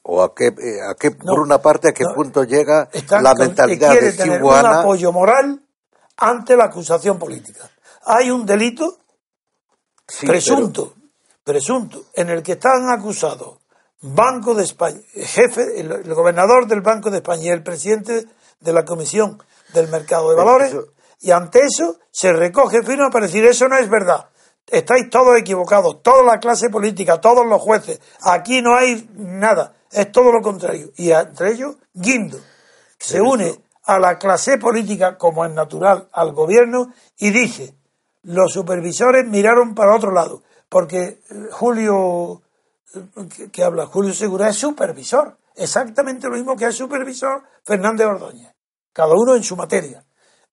[0.02, 2.88] O a qué, eh, a qué No, por una parte, a qué no, punto llega
[3.10, 5.62] la mentalidad que quiere de tener un apoyo moral
[6.16, 7.70] ante la acusación política.
[8.06, 8.98] Hay un delito
[10.08, 10.94] Sí, presunto,
[11.44, 13.58] presunto, en el que están acusados
[14.02, 18.26] Banco de España, jefe, el, el gobernador del Banco de España y el presidente
[18.58, 19.40] de la Comisión
[19.74, 20.86] del Mercado de Valores, eso-
[21.20, 24.26] y ante eso se recoge firma para decir eso no es verdad.
[24.66, 28.00] Estáis todos equivocados, toda la clase política, todos los jueces.
[28.22, 30.90] Aquí no hay nada, es todo lo contrario.
[30.96, 32.38] Y entre ellos, Guindo,
[32.98, 37.74] que se une a la clase política, como es natural, al gobierno, y dice,
[38.22, 40.98] los supervisores miraron para otro lado, porque
[41.30, 42.42] eh, Julio,
[42.94, 43.00] eh,
[43.34, 48.52] que, que habla, Julio Segura es supervisor, exactamente lo mismo que es supervisor Fernández Ordóñez,
[48.92, 50.04] cada uno en su materia.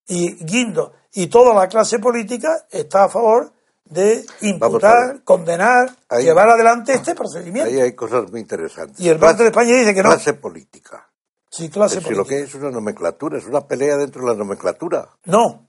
[0.08, 3.52] Y Guindo y toda la clase política está a favor
[3.84, 7.70] de imputar, condenar, Ahí- llevar adelante este procedimiento.
[7.70, 9.00] Ahí hay cosas muy interesantes.
[9.00, 10.10] Y el Banco de España dice que no.
[10.10, 11.10] Clase política.
[11.50, 12.46] Sí, clase Es decir, lo política.
[12.46, 15.10] que es una nomenclatura, es una pelea dentro de la nomenclatura.
[15.26, 15.67] No.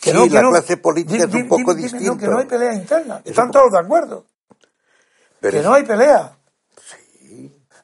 [0.00, 0.50] Que Sí, no, que la no.
[0.50, 2.12] clase política es un poco dime, distinto.
[2.14, 3.20] No, que no hay pelea interna.
[3.24, 4.26] Es Están todos de acuerdo.
[5.40, 6.34] Pero que es- no hay pelea.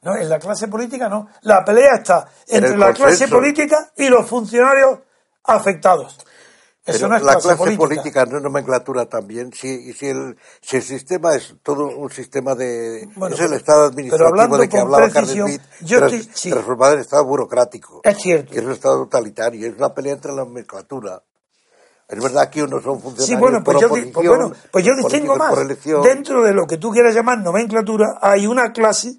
[0.02, 1.28] No, en la clase política no.
[1.42, 4.98] La pelea está En entre la clase política y los funcionarios
[5.44, 6.18] afectados.
[6.86, 7.78] Eso no es la clase, clase política.
[7.78, 8.26] política.
[8.26, 9.50] no es nomenclatura también.
[9.54, 13.08] Si, si, el, si el sistema es todo un sistema de.
[13.16, 15.34] Bueno, es el estado administrativo de que hablaba Carles
[15.80, 16.50] estoy- sí.
[16.50, 18.02] transformado en estado burocrático.
[18.04, 18.52] Es cierto.
[18.52, 19.66] Es un estado totalitario.
[19.66, 21.22] Es una pelea entre la nomenclatura.
[22.08, 24.92] Es verdad que unos son funcionarios Sí, bueno, pues por yo, pues bueno, pues yo
[24.94, 26.04] distingo políticos más.
[26.04, 29.16] Dentro de lo que tú quieras llamar nomenclatura, hay una clase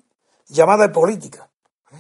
[0.48, 1.50] llamada política,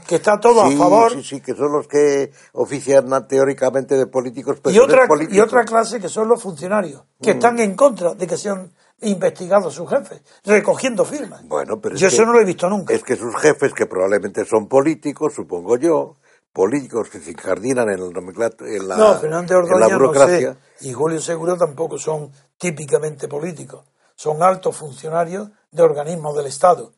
[0.07, 4.05] que está todo sí, a favor, Sí, sí, que son los que ofician teóricamente de
[4.05, 5.35] políticos, pero y otra, no es político.
[5.35, 7.37] y otra clase que son los funcionarios, que Mm.
[7.37, 8.71] están en contra de que sean
[9.01, 11.43] investigados sus jefes, recogiendo firmas.
[11.47, 12.93] Bueno, pero es yo que- eso no lo he visto nunca.
[12.93, 16.17] Es que sus jefes, que probablemente son políticos, supongo yo,
[16.55, 20.57] políticos que se incardinan en, en la, no, Fernández en la Ordóñez no sé, burocracia.
[20.79, 23.83] y Julio Seguro tampoco son típicamente políticos,
[24.15, 26.93] son altos funcionarios de organismos del Estado.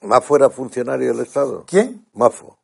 [0.00, 1.64] ¿Mafo era funcionario del Estado?
[1.68, 2.04] ¿Quién?
[2.14, 2.58] Mafo.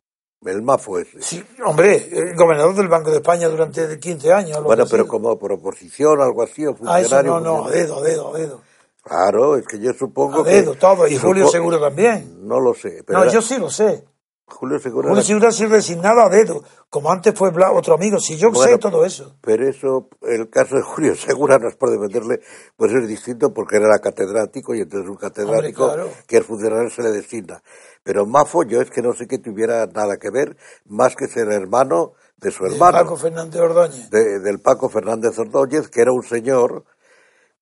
[0.45, 1.21] El Mafo ese.
[1.21, 4.63] Sí, hombre, el gobernador del Banco de España durante 15 años.
[4.63, 7.31] bueno, pero como por oposición algo así, o Ah, eso funcionario.
[7.31, 7.85] no, no, a funcionario.
[7.85, 8.61] dedo, a dedo, a dedo.
[9.01, 10.49] Claro, es que yo supongo A que...
[10.51, 12.45] dedo, todo, y Julio Seguro también.
[12.45, 14.03] No lo sé, pero No, era- yo sí lo sé.
[14.49, 18.17] Julio Seguro Julio ha sido designado a dedo, como antes fue otro amigo.
[18.17, 19.35] Si yo sé todo eso.
[19.41, 22.39] Pero eso, el caso de Julio Segura no es por defenderle,
[22.77, 26.11] pues es distinto porque él era catedrático y entonces un catedrático Hombre, claro.
[26.25, 27.61] que el funcionario se le designa.
[28.03, 31.51] Pero Mafo, yo es que no sé que tuviera nada que ver, más que ser
[31.51, 32.99] hermano de su hermano.
[32.99, 34.09] Paco Fernández Ordóñez.
[34.09, 36.85] del Paco Fernández Ordóñez, que era un señor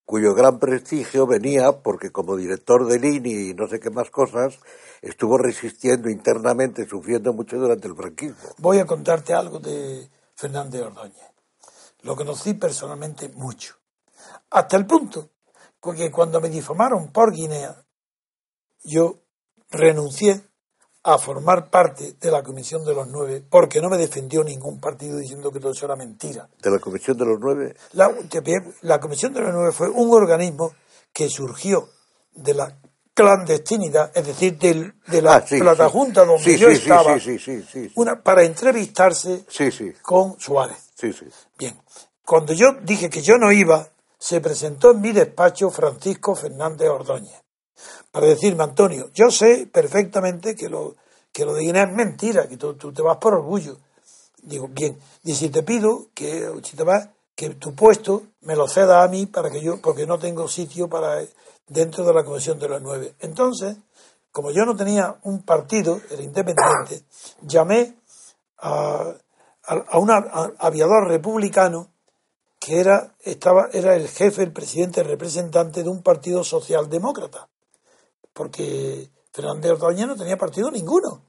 [0.06, 4.60] cuyo gran prestigio venía porque como director del INI y no sé qué más cosas,
[5.02, 8.50] estuvo resistiendo internamente, sufriendo mucho durante el franquismo.
[8.60, 11.32] Voy a contarte algo de Fernández Ordóñez.
[12.02, 13.76] Lo conocí personalmente mucho.
[14.52, 15.32] Hasta el punto
[15.94, 17.76] que cuando me difamaron por Guinea,
[18.84, 19.20] yo
[19.70, 20.42] renuncié
[21.08, 25.20] a formar parte de la Comisión de los Nueve, porque no me defendió ningún partido
[25.20, 26.50] diciendo que todo eso era mentira.
[26.60, 27.76] ¿De la Comisión de los Nueve?
[27.94, 28.12] La,
[28.82, 30.74] la Comisión de los Nueve fue un organismo
[31.14, 31.90] que surgió
[32.34, 32.76] de la
[33.14, 37.16] clandestinidad, es decir, de la ah, plata junta donde yo estaba,
[37.94, 39.46] una, para entrevistarse
[40.02, 40.92] con Suárez.
[41.56, 41.80] Bien,
[42.26, 43.88] cuando yo dije que yo no iba,
[44.18, 47.45] se presentó en mi despacho Francisco Fernández Ordóñez
[48.12, 50.96] para decirme, Antonio, yo sé perfectamente que lo,
[51.32, 53.78] que lo de Guinea es mentira, que tú, te vas por orgullo.
[54.42, 58.68] Digo, bien, y si te pido que, si te vas, que tu puesto me lo
[58.68, 61.26] ceda a mí para que yo, porque no tengo sitio para
[61.68, 63.16] dentro de la Comisión de los Nueve.
[63.20, 63.76] Entonces,
[64.32, 67.04] como yo no tenía un partido, el independiente,
[67.42, 67.96] llamé
[68.60, 69.14] a,
[69.64, 70.10] a, un
[70.60, 71.90] aviador republicano
[72.60, 77.50] que era, estaba, era el jefe, el presidente, el representante de un partido socialdemócrata
[78.36, 81.24] porque Fernández Ordóñez no tenía partido ninguno.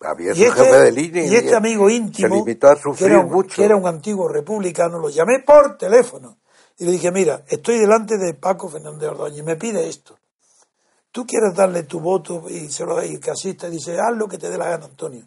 [0.00, 3.76] Había y, este, jefe de línea y este amigo íntimo, que, era un, que era
[3.76, 6.38] un antiguo republicano, lo llamé por teléfono
[6.76, 10.18] y le dije, mira, estoy delante de Paco Fernández Ordóñez, me pide esto.
[11.10, 14.28] Tú quieres darle tu voto y se lo da y casista y dice, haz lo
[14.28, 15.26] que te dé la gana, Antonio.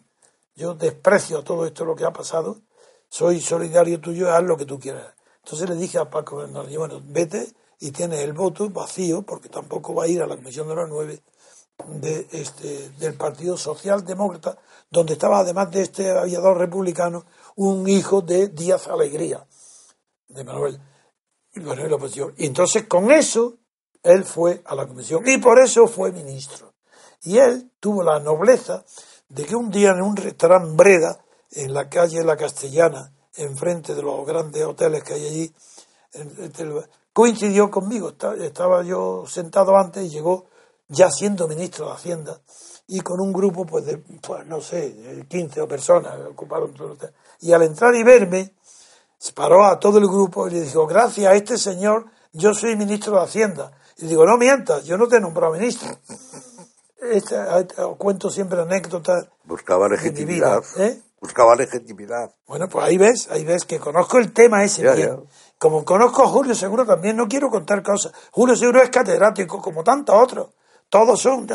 [0.54, 2.60] Yo desprecio todo esto lo que ha pasado,
[3.08, 5.14] soy solidario tuyo, haz lo que tú quieras.
[5.42, 7.48] Entonces le dije a Paco Fernández, bueno, vete
[7.78, 10.88] y tiene el voto vacío, porque tampoco va a ir a la Comisión de los
[10.88, 11.22] Nueve,
[11.86, 14.58] de este, del Partido Socialdemócrata,
[14.90, 19.46] donde estaba además de este aviador republicano un hijo de Díaz Alegría,
[20.28, 20.80] de Manuel,
[21.54, 22.34] Manuel Oposición.
[22.36, 23.58] Y entonces con eso
[24.02, 26.74] él fue a la comisión y por eso fue ministro.
[27.22, 28.84] Y él tuvo la nobleza
[29.28, 34.02] de que un día en un restaurante Breda, en la calle La Castellana, enfrente de
[34.02, 35.54] los grandes hoteles que hay allí,
[37.16, 38.12] coincidió conmigo.
[38.38, 40.50] Estaba yo sentado antes y llegó
[40.86, 42.38] ya siendo ministro de Hacienda
[42.88, 46.98] y con un grupo, pues, de, pues, no sé, 15 personas ocuparon todo el
[47.40, 48.52] Y al entrar y verme,
[49.34, 52.04] paró a todo el grupo y le dijo, gracias a este señor,
[52.34, 53.72] yo soy ministro de Hacienda.
[53.96, 55.88] Y digo, no mientas, yo no te he nombrado ministro.
[56.98, 57.36] Este,
[57.98, 59.28] cuento siempre anécdotas.
[59.44, 60.60] Buscaba legitimidad.
[60.78, 61.00] ¿eh?
[61.20, 62.34] Buscaba legitimidad.
[62.46, 65.24] Bueno, pues ahí ves, ahí ves que conozco el tema ese bien.
[65.58, 68.12] Como conozco a Julio Seguro también, no quiero contar cosas.
[68.30, 70.48] Julio Seguro es catedrático, como tantos otros.
[70.88, 71.48] Todos son,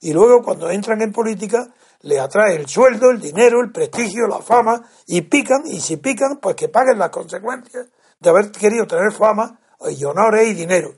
[0.00, 1.68] y luego cuando entran en política,
[2.00, 6.38] le atrae el sueldo, el dinero, el prestigio, la fama, y pican, y si pican,
[6.40, 7.86] pues que paguen las consecuencias
[8.18, 10.94] de haber querido tener fama, y honores y dinero.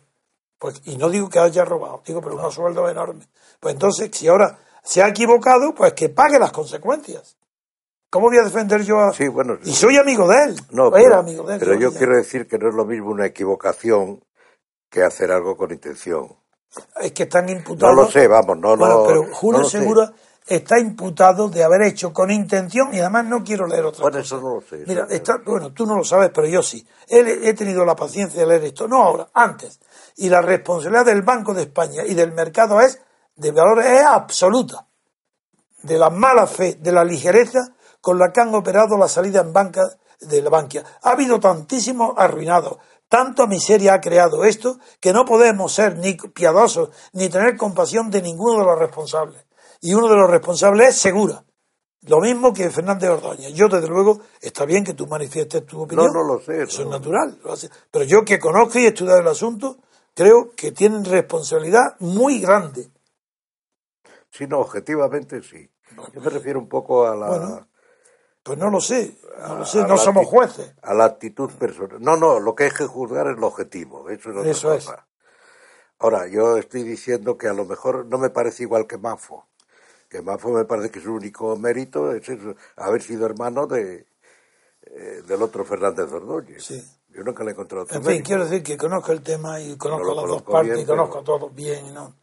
[0.59, 3.29] Pues, y no digo que haya robado, digo, pero unos sueldos enormes.
[3.61, 7.38] Pues entonces, si ahora se ha equivocado, pues que pague las consecuencias.
[8.11, 9.13] ¿Cómo voy a defender yo a.?
[9.13, 9.59] Sí, bueno.
[9.65, 10.57] Y soy amigo de él.
[10.71, 11.61] No, era amigo de él.
[11.61, 14.21] Pero yo quiero decir que no es lo mismo una equivocación
[14.91, 16.29] que hacer algo con intención.
[17.01, 17.95] Es que están imputados.
[17.95, 20.13] No lo sé, vamos, no bueno, Pero Julio Segura
[20.47, 24.41] está imputado de haber hecho con intención y además no quiero leer otra bueno, eso
[24.41, 24.85] no lo sé.
[24.87, 26.87] Mira, está, bueno, tú no lo sabes, pero yo sí.
[27.07, 29.79] he tenido la paciencia de leer esto, no ahora, antes.
[30.17, 32.99] Y la responsabilidad del Banco de España y del mercado es
[33.37, 34.87] de valores es absoluta.
[35.83, 39.53] De la mala fe, de la ligereza con la que han operado la salida en
[39.53, 39.83] banca
[40.21, 40.85] de la banquia.
[41.03, 42.79] Ha habido tantísimos arruinados,
[43.09, 48.23] tanta miseria ha creado esto que no podemos ser ni piadosos ni tener compasión de
[48.23, 49.47] ninguno de los responsables.
[49.81, 51.45] Y uno de los responsables es Segura.
[52.03, 53.53] Lo mismo que Fernández Ordóñez.
[53.55, 56.07] Yo, desde luego, está bien que tú manifiestes tu opinión.
[56.13, 56.63] No, no lo sé.
[56.63, 57.39] Eso es natural.
[57.91, 59.79] Pero yo que conozco y he estudiado el asunto,
[60.15, 62.89] creo que tienen responsabilidad muy grande.
[64.31, 65.69] Sí, no, objetivamente sí.
[66.15, 67.67] Yo me refiero un poco a la,
[68.49, 69.15] pues no lo sé,
[69.47, 70.73] no lo sé, no somos jueces.
[70.81, 72.01] A la actitud personal.
[72.01, 74.89] No, no, lo que hay que juzgar es lo objetivo, eso es eso Es.
[75.99, 79.47] Ahora, yo estoy diciendo que a lo mejor no me parece igual que Mafo.
[80.09, 82.27] Que Mafo me parece que su único mérito es
[82.77, 84.07] haber sido hermano de,
[84.87, 86.65] eh, del otro Fernández Ordóñez.
[86.65, 86.83] Sí.
[87.11, 90.15] Yo nunca le he encontrado En fin, quiero decir que conozco el tema y conozco
[90.15, 91.93] las dos partes y conozco a todos bien.
[91.93, 92.15] ¿no?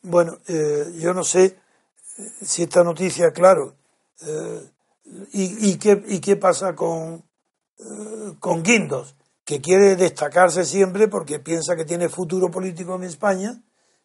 [0.00, 1.58] Bueno, eh, yo no sé
[2.40, 3.74] si esta noticia, claro,
[4.26, 4.70] eh,
[5.32, 7.24] ¿Y, y, qué, y qué pasa con,
[7.78, 9.16] eh, con Guindos?
[9.44, 13.62] Que quiere destacarse siempre porque piensa que tiene futuro político en España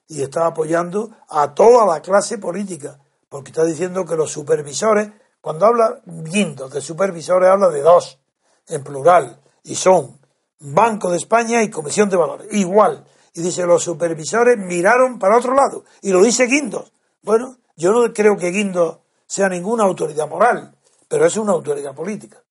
[0.08, 3.00] y está apoyando a toda la clase política,
[3.30, 5.10] porque está diciendo que los supervisores,
[5.42, 8.20] Cuando habla Guindos de supervisores, habla de dos,
[8.68, 10.20] en plural, y son
[10.60, 12.48] Banco de España y Comisión de Valores.
[12.52, 13.04] Igual.
[13.34, 15.84] Y dice, los supervisores miraron para otro lado.
[16.02, 16.94] Y lo dice Guindos.
[17.22, 20.78] Bueno, yo no creo que Guindos sea ninguna autoridad moral,
[21.14, 22.44] pero es una autoridad política.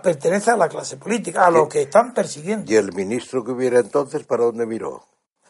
[0.00, 2.70] pertenece a la clase política, a los que están persiguiendo.
[2.70, 5.08] ¿Y el ministro que hubiera entonces para dónde miró?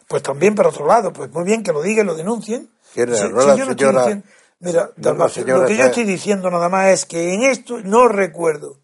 [0.08, 1.12] Pues también para otro lado.
[1.12, 2.70] Pues muy bien que lo digan, lo denuncien.
[2.94, 3.28] ¿Quién era?
[3.28, 4.22] no la señora,
[4.58, 8.78] mira, lo que yo estoy diciendo nada más es que en esto no recuerdo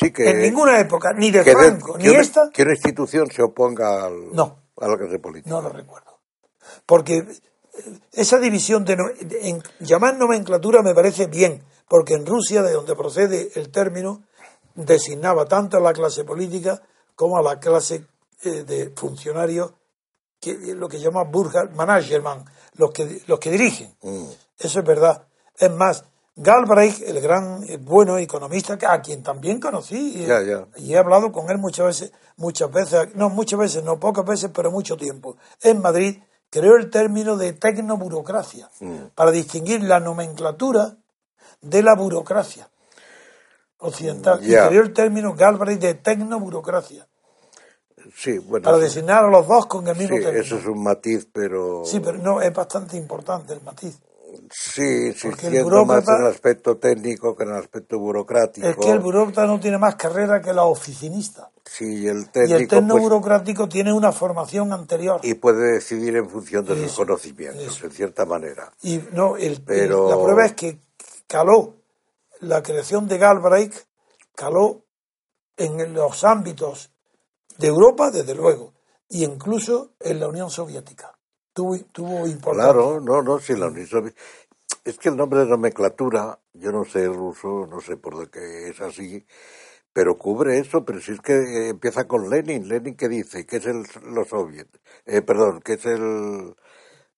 [0.00, 2.50] en ninguna época, ni de Franco, ni esta.
[2.50, 5.50] Que una institución se oponga al, no, a la clase política.
[5.50, 6.20] No lo recuerdo.
[6.86, 7.26] Porque
[8.12, 8.96] esa división de,
[9.42, 14.22] en, llamar nomenclatura me parece bien, porque en Rusia, de donde procede el término,
[14.74, 16.82] designaba tanto a la clase política
[17.14, 18.06] como a la clase
[18.42, 19.72] eh, de funcionarios,
[20.40, 23.94] que, lo que llama Burger Management, los que, los que dirigen.
[24.02, 24.26] Mm.
[24.58, 25.26] Eso es verdad.
[25.56, 26.04] Es más,
[26.34, 31.58] Galbraith, el gran eh, bueno economista, a quien también conocí y, he hablado con él
[31.58, 35.36] muchas veces, muchas veces, no muchas veces, no pocas veces, pero mucho tiempo.
[35.60, 36.18] En Madrid
[36.52, 39.14] creó el término de tecnoburocracia mm.
[39.14, 40.94] para distinguir la nomenclatura
[41.62, 42.68] de la burocracia
[43.78, 44.38] occidental.
[44.44, 47.08] Y creó el término Galbraith de tecnoburocracia.
[48.14, 51.26] Sí, bueno, para designar a los dos con el mismo sí, Eso es un matiz,
[51.32, 51.84] pero.
[51.86, 53.98] Sí, pero no, es bastante importante el matiz.
[54.50, 58.66] Sí, sí, siendo más en el aspecto técnico que en el aspecto burocrático.
[58.66, 61.50] Es que el burócrata no tiene más carrera que la oficinista.
[61.64, 62.58] Sí, el técnico.
[62.58, 65.20] Y el técnico pues, burocrático tiene una formación anterior.
[65.22, 68.72] Y puede decidir en función de sus conocimientos, en cierta manera.
[68.82, 70.78] Y no, el, la prueba es que
[71.26, 71.76] caló
[72.40, 73.74] la creación de Galbraith,
[74.34, 74.84] caló
[75.56, 76.90] en los ámbitos
[77.58, 78.72] de Europa, desde luego,
[79.08, 81.11] y incluso en la Unión Soviética
[81.52, 82.72] tuvo, tuvo importancia.
[82.72, 84.22] Claro, no, no, sí, la Unión Soviética.
[84.84, 88.80] Es que el nombre de nomenclatura, yo no sé ruso, no sé por qué es
[88.80, 89.24] así,
[89.92, 93.66] pero cubre eso, pero si es que empieza con Lenin, Lenin que dice que es
[93.66, 94.68] el los soviet,
[95.06, 96.54] eh, perdón, que es el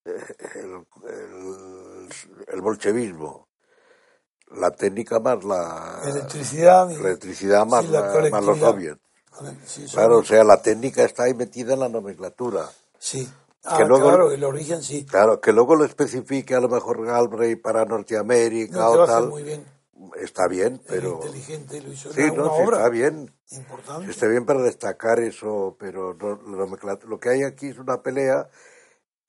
[0.05, 0.87] el,
[2.49, 3.49] el, bolchevismo,
[4.51, 9.01] la técnica más la electricidad, electricidad más, más los soviets.
[9.93, 12.68] claro, o sea, la técnica está ahí metida en la nomenclatura.
[12.99, 13.26] Sí.
[13.64, 15.06] Ah, claro, el origen sí.
[15.06, 19.28] Claro, que luego lo especifique a lo mejor Galbraith para Norteamérica o tal.
[19.28, 19.64] Muy bien.
[20.20, 21.20] Está bien, pero.
[21.22, 23.32] inteligente, lo hizo sí, no, sí, está bien.
[23.52, 24.10] Importante.
[24.10, 28.48] Está bien para destacar eso, pero lo, que hay aquí es una pelea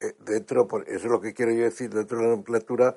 [0.02, 2.96] eh, dentro, por, eso es lo que quiero yo decir, dentro de la nomenclatura,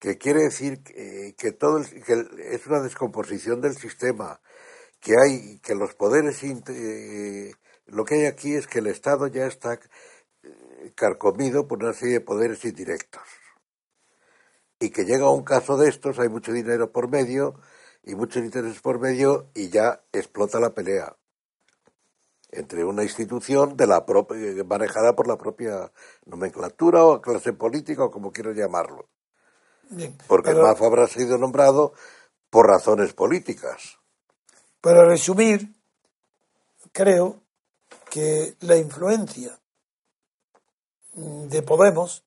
[0.00, 4.40] que quiere decir que, que todo que es una descomposición del sistema,
[4.98, 7.52] que hay, que los poderes, eh,
[7.86, 9.78] lo que hay aquí es que el Estado ya está
[10.94, 13.22] carcomido por una serie de poderes indirectos.
[14.78, 17.60] Y que llega un caso de estos, hay mucho dinero por medio
[18.02, 21.16] y muchos intereses por medio y ya explota la pelea
[22.52, 25.92] entre una institución de la propia, manejada por la propia
[26.26, 29.08] nomenclatura o clase política o como quiero llamarlo.
[30.26, 31.92] Porque el MAF habrá sido nombrado
[32.48, 33.98] por razones políticas.
[34.80, 35.74] Para resumir,
[36.92, 37.42] creo
[38.08, 39.59] que la influencia
[41.14, 42.24] de Podemos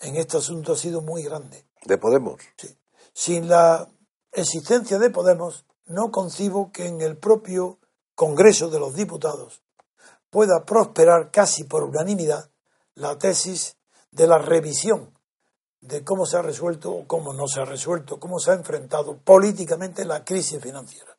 [0.00, 1.64] en este asunto ha sido muy grande.
[1.84, 2.40] ¿De Podemos?
[2.56, 2.76] Sí.
[3.12, 3.88] Sin la
[4.32, 7.78] existencia de Podemos, no concibo que en el propio
[8.14, 9.62] Congreso de los Diputados
[10.30, 12.50] pueda prosperar casi por unanimidad
[12.94, 13.76] la tesis
[14.10, 15.14] de la revisión
[15.80, 19.16] de cómo se ha resuelto o cómo no se ha resuelto, cómo se ha enfrentado
[19.18, 21.16] políticamente la crisis financiera.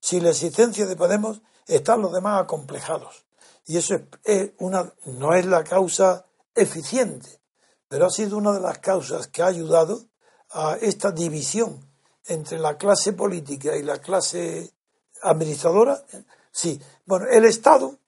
[0.00, 3.24] Sin la existencia de Podemos están los demás acomplejados.
[3.66, 6.26] Y eso es una, no es la causa
[6.56, 7.40] eficiente,
[7.88, 10.06] pero ha sido una de las causas que ha ayudado
[10.50, 11.80] a esta división
[12.26, 14.72] entre la clase política y la clase
[15.22, 16.04] administradora.
[16.50, 17.98] Sí, bueno, el Estado,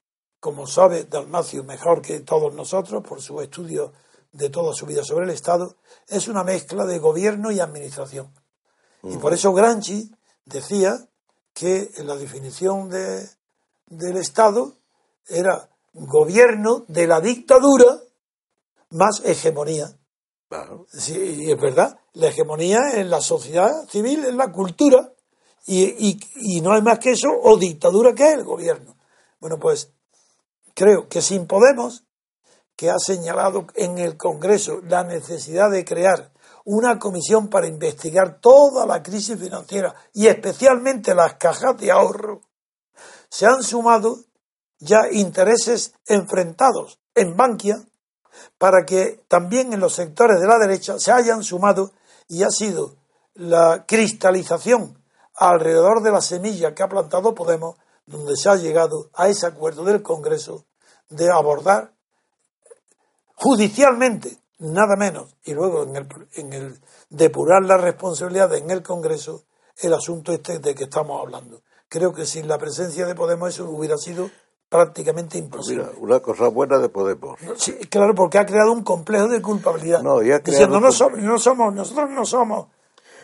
[0.41, 3.93] como sabe Dalmacio mejor que todos nosotros por su estudio
[4.33, 5.77] de toda su vida sobre el Estado,
[6.07, 8.33] es una mezcla de gobierno y administración.
[9.03, 10.11] Y por eso Granchi
[10.45, 11.09] decía
[11.55, 13.29] que la definición de,
[13.87, 14.75] del Estado
[15.27, 18.01] era gobierno de la dictadura
[18.91, 19.91] más hegemonía.
[20.91, 21.99] Sí, es verdad.
[22.15, 25.13] La hegemonía en la sociedad civil, en la cultura,
[25.67, 28.97] y, y, no hay más que eso, o dictadura que es el gobierno.
[29.39, 29.93] Bueno, pues
[30.75, 32.05] creo que sin Podemos,
[32.75, 36.33] que ha señalado en el Congreso la necesidad de crear
[36.65, 42.43] una comisión para investigar toda la crisis financiera y especialmente las cajas de ahorro,
[43.29, 44.19] se han sumado
[44.79, 47.88] ya intereses enfrentados en Bankia
[48.59, 51.93] para que también en los sectores de la derecha se hayan sumado
[52.29, 52.97] y ha sido
[53.35, 55.03] la cristalización
[55.35, 57.77] alrededor de la semilla que ha plantado Podemos,
[58.07, 60.67] donde se ha llegado a ese acuerdo del Congreso
[61.09, 61.93] de abordar
[63.35, 69.45] judicialmente, nada menos, y luego en el, en el depurar las responsabilidades en el Congreso,
[69.77, 71.63] el asunto este de que estamos hablando.
[71.89, 74.31] Creo que sin la presencia de Podemos eso hubiera sido
[74.69, 75.87] prácticamente pues imposible.
[75.99, 77.39] una cosa buena de Podemos.
[77.57, 80.03] Sí, claro, porque ha creado un complejo de culpabilidad.
[80.03, 82.69] No, diciendo, no somos, no somos, nosotros no somos,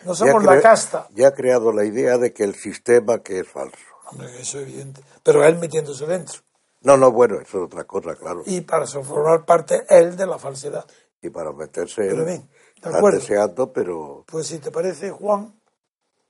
[0.05, 1.07] no somos la casta.
[1.13, 3.77] Ya ha creado la idea de que el sistema que es falso.
[4.07, 5.01] Hombre, eso es evidente.
[5.23, 6.39] Pero él metiéndose dentro.
[6.81, 8.43] No, no, bueno, eso es otra cosa, claro.
[8.45, 10.85] Y para formar parte él de la falsedad.
[11.21, 12.47] Y para meterse pero bien,
[12.83, 13.19] de acuerdo.
[13.19, 14.23] deseando, pero...
[14.27, 15.59] Pues si te parece, Juan,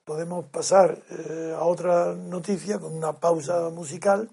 [0.05, 4.29] podemos pasar eh, a otra noticia con una pausa musical.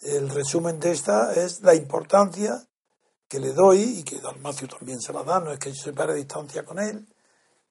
[0.00, 2.66] El resumen de esta es la importancia
[3.28, 5.92] que le doy, y que Dalmacio también se la da, no es que yo se
[5.92, 7.06] pare distancia con él,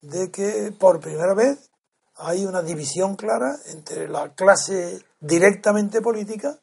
[0.01, 1.69] de que por primera vez
[2.15, 6.59] hay una división clara entre la clase directamente política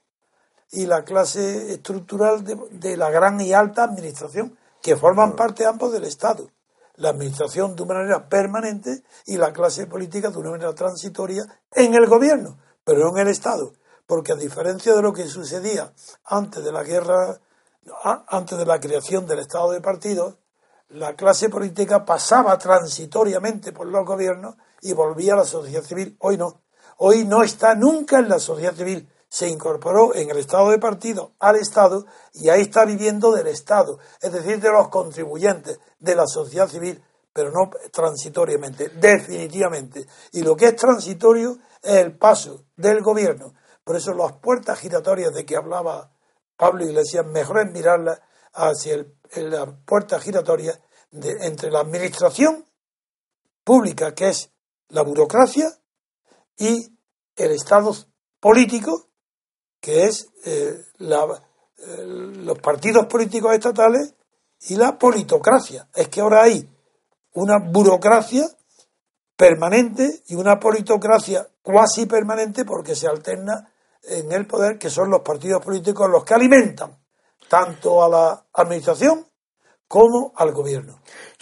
[0.71, 6.05] y la clase estructural de, la gran y alta administración, que forman parte ambos del
[6.05, 6.49] Estado.
[6.97, 11.43] La administración de una manera permanente y la clase política de una manera transitoria
[11.73, 13.73] en el gobierno, pero no en el Estado.
[14.11, 15.93] Porque a diferencia de lo que sucedía
[16.25, 17.39] antes de la guerra,
[18.27, 20.35] antes de la creación del Estado de partidos,
[20.89, 26.17] la clase política pasaba transitoriamente por los gobiernos y volvía a la sociedad civil.
[26.19, 26.61] Hoy no.
[26.97, 31.35] Hoy no está nunca en la sociedad civil se incorporó en el estado de partido
[31.39, 36.27] al Estado y ahí está viviendo del Estado, es decir, de los contribuyentes, de la
[36.27, 37.01] sociedad civil,
[37.33, 40.05] pero no transitoriamente, definitivamente.
[40.33, 43.55] Y lo que es transitorio es el paso del gobierno.
[43.85, 46.13] Por eso las puertas giratorias de que hablaba
[46.57, 48.21] Pablo Iglesias, mejor es mirarlas
[48.53, 50.79] hacia el, la puerta giratoria
[51.11, 52.65] de, entre la administración
[53.65, 54.51] pública, que es
[54.89, 55.73] la burocracia,
[56.57, 56.99] y
[57.37, 57.95] el Estado
[58.41, 59.09] político,
[59.81, 64.15] que es eh, eh, los partidos políticos estatales
[64.69, 65.89] y la politocracia.
[65.95, 66.69] Es que ahora hay
[67.33, 68.47] una burocracia
[69.37, 75.21] permanente y una politocracia cuasi permanente porque se alterna en el poder, que son los
[75.21, 76.99] partidos políticos los que alimentan
[77.49, 79.27] tanto a la administración
[79.89, 81.01] como al gobierno.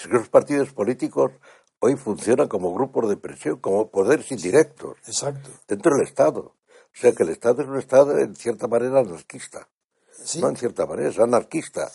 [0.09, 1.33] los partidos políticos
[1.81, 4.97] hoy funcionan como grupos de presión, como poderes indirectos.
[5.07, 5.51] Exacto.
[5.69, 6.41] Dentro del Estado.
[6.41, 9.69] O sea que el Estado es un Estado en cierta manera anarquista.
[10.41, 11.89] No en cierta manera, es anarquista.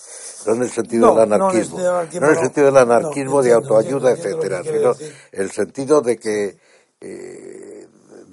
[0.45, 1.79] No en el sentido del anarquismo.
[1.79, 4.93] No, en el sentido del anarquismo de autoayuda, etcétera, sino
[5.31, 6.57] el sentido de que
[7.01, 7.72] eh,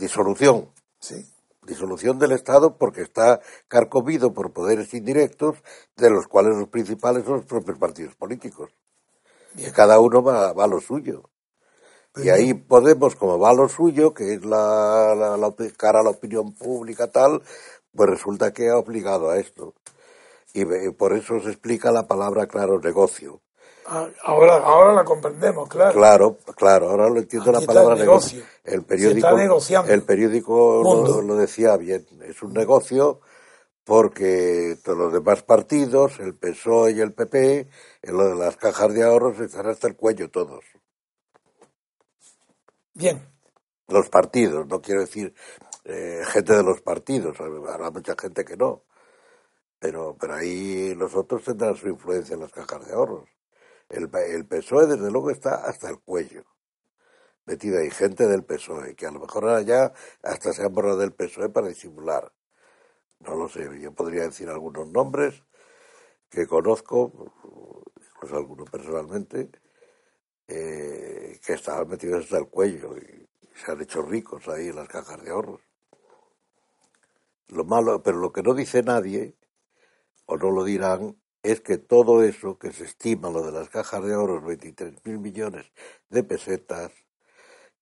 [0.01, 0.69] disolución.
[0.99, 1.25] Sí.
[1.67, 5.59] Disolución del Estado porque está carcomido por poderes indirectos,
[5.97, 8.71] de los cuales los principales son los propios partidos políticos.
[9.55, 11.31] Y cada uno va, va a lo suyo
[12.17, 16.53] y ahí Podemos, como va lo suyo, que es la, la, cara a la opinión
[16.55, 17.43] pública tal,
[17.95, 19.75] pues resulta que ha obligado a esto.
[20.53, 23.41] Y por eso se explica la palabra, claro, negocio.
[23.87, 25.93] Ah, ahora, ahora la comprendemos, claro.
[25.93, 28.43] Claro, claro, ahora lo entiendo la palabra negocio.
[28.64, 29.28] El periódico,
[29.89, 33.20] el periódico lo, lo, decía bien, es un negocio
[33.85, 37.68] porque todos los demás partidos, el PSOE y el PP,
[38.03, 40.64] en lo de las cajas de ahorros están hasta el cuello todos.
[42.95, 43.26] Bien.
[43.89, 45.35] Los partidos, no quiero decir
[45.85, 48.85] eh, gente de los partidos, habrá mucha gente que no.
[49.81, 53.28] Pero, pero ahí los otros tendrán su influencia en las cajas de ahorros.
[53.91, 56.45] El, el PSOE, desde luego, está hasta el cuello
[57.51, 60.99] metida ahí, gente del PSOE, que a lo mejor ahora ya hasta se han borrado
[60.99, 62.32] del PSOE para disimular.
[63.20, 65.43] No lo sé, yo podría decir algunos nombres
[66.30, 67.12] que conozco,
[67.97, 69.51] incluso algunos personalmente,
[70.47, 74.88] eh, que estaban metidos hasta el cuello y se han hecho ricos ahí en las
[74.88, 75.61] cajas de ahorros.
[77.49, 79.36] Lo malo, pero lo que no dice nadie,
[80.26, 84.05] o no lo dirán, es que todo eso que se estima, lo de las cajas
[84.05, 85.66] de ahorros, 23 mil millones
[86.09, 86.93] de pesetas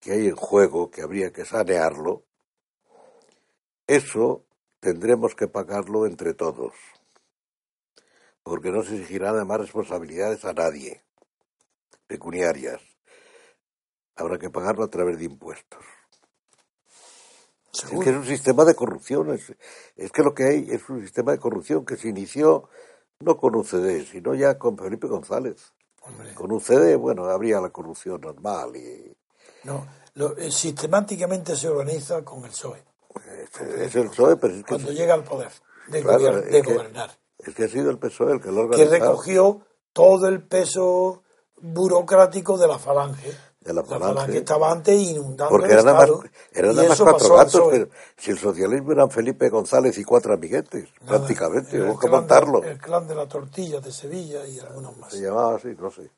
[0.00, 2.24] que hay en juego, que habría que sanearlo,
[3.86, 4.44] eso
[4.80, 6.74] tendremos que pagarlo entre todos,
[8.42, 11.02] porque no se exigirán además responsabilidades a nadie
[12.06, 12.80] pecuniarias.
[14.16, 15.84] Habrá que pagarlo a través de impuestos.
[17.72, 19.30] Es que es un sistema de corrupción.
[19.30, 22.68] Es, que lo que hay es un sistema de corrupción que se inició
[23.21, 25.73] no con UCD, sino ya con Felipe González.
[26.35, 28.77] Con UCD, bueno, habría la corrupción normal.
[28.77, 29.14] y
[29.64, 32.83] No, lo, eh, sistemáticamente se organiza con el PSOE.
[33.85, 34.69] Es, el PSOE, pero es que...
[34.69, 35.51] Cuando llega al poder
[35.89, 36.03] de,
[36.62, 37.11] gobernar.
[37.39, 39.62] Es que ha sido el PSOE el que lo Que recogió
[39.93, 41.23] todo el peso
[41.57, 43.37] burocrático de la falange.
[43.69, 44.14] De la La falange.
[44.14, 46.11] falange estaba antes inundando Porque eran nada más,
[46.53, 50.89] eran nada más cuatro gatos, pero si el socialismo eran Felipe González y cuatro amiguetes,
[51.03, 52.62] Nada, prácticamente, hubo el que clan de- montarlo.
[52.64, 55.12] el clan de la tortilla de Sevilla y algunos más.
[55.12, 56.11] Se llamaba así, no sé.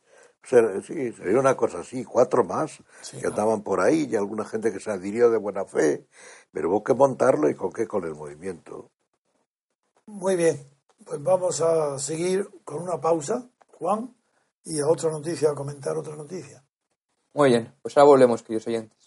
[0.42, 3.34] O sea, sí, sería una cosa así, cuatro más Sí, que claro.
[3.34, 6.06] andaban por ahí y alguna gente que se adhirió de buena fe,
[6.52, 8.90] pero hubo que montarlo y con qué, con el movimiento.
[10.06, 10.56] Muy bien,
[11.06, 13.48] pues vamos a seguir con una pausa,
[13.78, 14.14] Juan,
[14.64, 16.62] y a otra noticia, a comentar otra noticia.
[17.40, 18.98] Muy bien, pues ahora volvemos, queridos oyentes.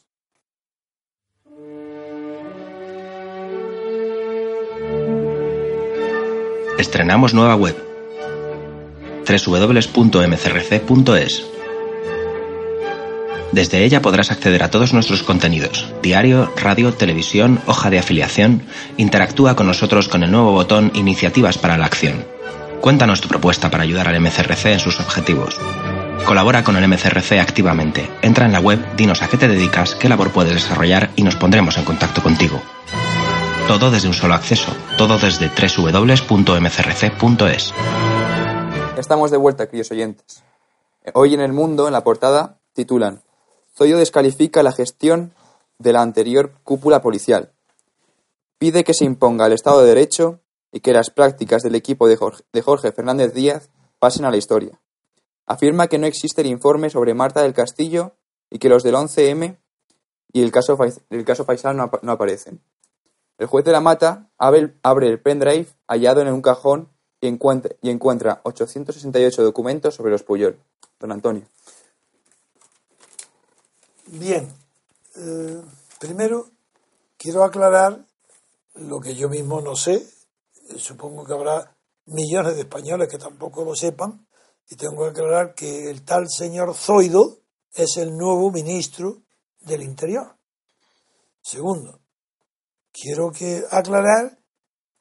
[6.79, 7.75] Estrenamos nueva web
[9.27, 10.63] www.mcrc.es.
[13.51, 18.63] Desde ella podrás acceder a todos nuestros contenidos, diario, radio, televisión, hoja de afiliación.
[18.97, 22.25] Interactúa con nosotros con el nuevo botón Iniciativas para la Acción.
[22.81, 25.59] Cuéntanos tu propuesta para ayudar al MCRC en sus objetivos.
[26.25, 28.09] Colabora con el MCRC activamente.
[28.21, 31.35] Entra en la web, dinos a qué te dedicas, qué labor puedes desarrollar y nos
[31.35, 32.61] pondremos en contacto contigo.
[33.67, 36.13] Todo desde un solo acceso, todo desde www.mcrc.es.
[38.97, 40.43] Estamos de vuelta, queridos oyentes.
[41.13, 43.21] Hoy en el mundo, en la portada, titulan
[43.75, 45.33] Zoido descalifica la gestión
[45.79, 47.51] de la anterior cúpula policial.
[48.59, 50.39] Pide que se imponga el Estado de Derecho
[50.71, 53.69] y que las prácticas del equipo de Jorge, de Jorge Fernández Díaz
[53.99, 54.79] pasen a la historia.
[55.45, 58.15] Afirma que no existe el informe sobre Marta del Castillo
[58.49, 59.57] y que los del 11M
[60.31, 60.77] y el caso,
[61.09, 62.61] el caso Faisal no, no aparecen.
[63.37, 64.59] El juez de la Mata abre
[65.07, 66.89] el, pendrive hallado en un cajón
[67.19, 70.59] y encuentra, y encuentra 868 documentos sobre los Puyol.
[70.99, 71.43] Don Antonio.
[74.07, 74.47] Bien,
[75.15, 75.61] eh,
[75.99, 76.47] primero
[77.17, 78.05] quiero aclarar
[78.75, 80.07] lo que yo mismo no sé.
[80.77, 81.75] Supongo que habrá
[82.05, 84.25] millones de españoles que tampoco lo sepan.
[84.73, 87.37] Y tengo que aclarar que el tal señor Zoido
[87.75, 89.21] es el nuevo ministro
[89.59, 90.35] del Interior.
[91.43, 91.99] Segundo,
[92.91, 94.39] quiero que aclarar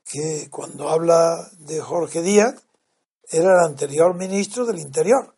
[0.04, 2.62] que cuando habla de Jorge Díaz
[3.30, 5.34] era el anterior ministro del Interior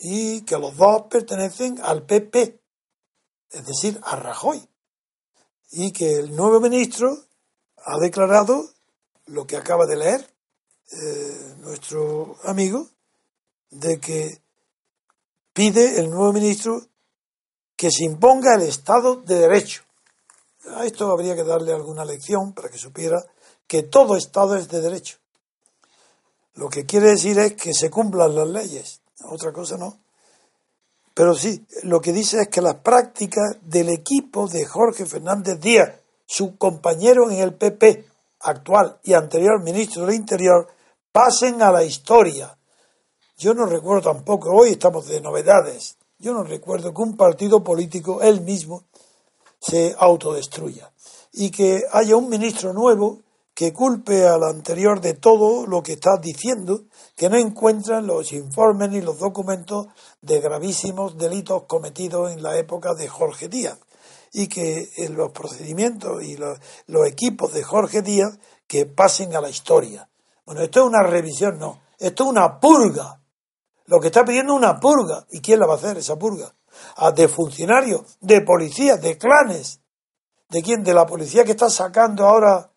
[0.00, 2.60] y que los dos pertenecen al PP,
[3.52, 4.68] es decir, a Rajoy,
[5.70, 7.16] y que el nuevo ministro
[7.76, 8.70] ha declarado
[9.26, 10.37] lo que acaba de leer
[10.90, 12.88] eh, nuestro amigo,
[13.70, 14.40] de que
[15.52, 16.82] pide el nuevo ministro
[17.76, 19.82] que se imponga el Estado de Derecho.
[20.74, 23.22] A esto habría que darle alguna lección para que supiera
[23.66, 25.18] que todo Estado es de derecho.
[26.54, 30.00] Lo que quiere decir es que se cumplan las leyes, otra cosa no.
[31.14, 36.00] Pero sí, lo que dice es que las prácticas del equipo de Jorge Fernández Díaz,
[36.26, 38.06] su compañero en el PP
[38.40, 40.68] actual y anterior ministro del Interior,
[41.18, 42.56] pasen a la historia.
[43.38, 48.22] Yo no recuerdo tampoco, hoy estamos de novedades, yo no recuerdo que un partido político,
[48.22, 48.84] él mismo,
[49.60, 50.92] se autodestruya
[51.32, 56.18] y que haya un ministro nuevo que culpe al anterior de todo lo que está
[56.18, 56.84] diciendo,
[57.16, 59.88] que no encuentran los informes ni los documentos
[60.22, 63.76] de gravísimos delitos cometidos en la época de Jorge Díaz
[64.32, 68.38] y que en los procedimientos y los, los equipos de Jorge Díaz
[68.68, 70.07] que pasen a la historia.
[70.48, 73.20] Bueno, esto es una revisión, no, esto es una purga.
[73.84, 75.26] Lo que está pidiendo es una purga.
[75.30, 76.54] ¿Y quién la va a hacer esa purga?
[77.14, 79.82] De funcionarios, de policías, de clanes.
[80.48, 80.82] ¿De quién?
[80.82, 82.70] De la policía que está sacando ahora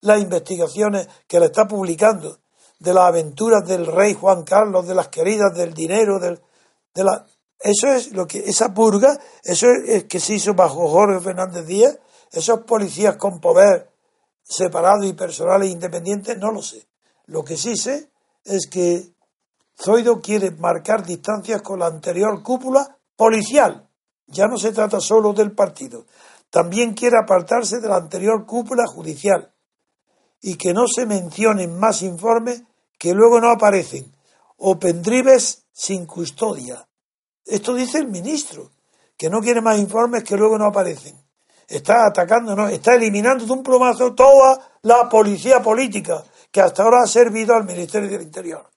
[0.00, 2.40] las investigaciones que le está publicando,
[2.80, 6.42] de las aventuras del rey Juan Carlos, de las queridas del dinero, del,
[6.94, 7.28] de la...
[7.60, 11.96] Eso es lo que, esa purga, eso es, que se hizo bajo Jorge Fernández Díaz,
[12.32, 13.88] esos policías con poder
[14.42, 16.88] separado y personales independientes, no lo sé.
[17.26, 18.10] Lo que sí sé
[18.44, 19.14] es que
[19.82, 23.88] Zoido quiere marcar distancias con la anterior cúpula policial.
[24.26, 26.06] Ya no se trata solo del partido.
[26.50, 29.52] También quiere apartarse de la anterior cúpula judicial
[30.40, 32.62] y que no se mencionen más informes
[32.98, 34.14] que luego no aparecen
[34.58, 36.86] o pendrives sin custodia.
[37.44, 38.70] Esto dice el ministro,
[39.16, 41.16] que no quiere más informes que luego no aparecen.
[41.66, 46.22] Está atacando, no, está eliminando de un plomazo toda la policía política
[46.54, 48.70] que hasta ahora ha servido al Ministerio del Interior.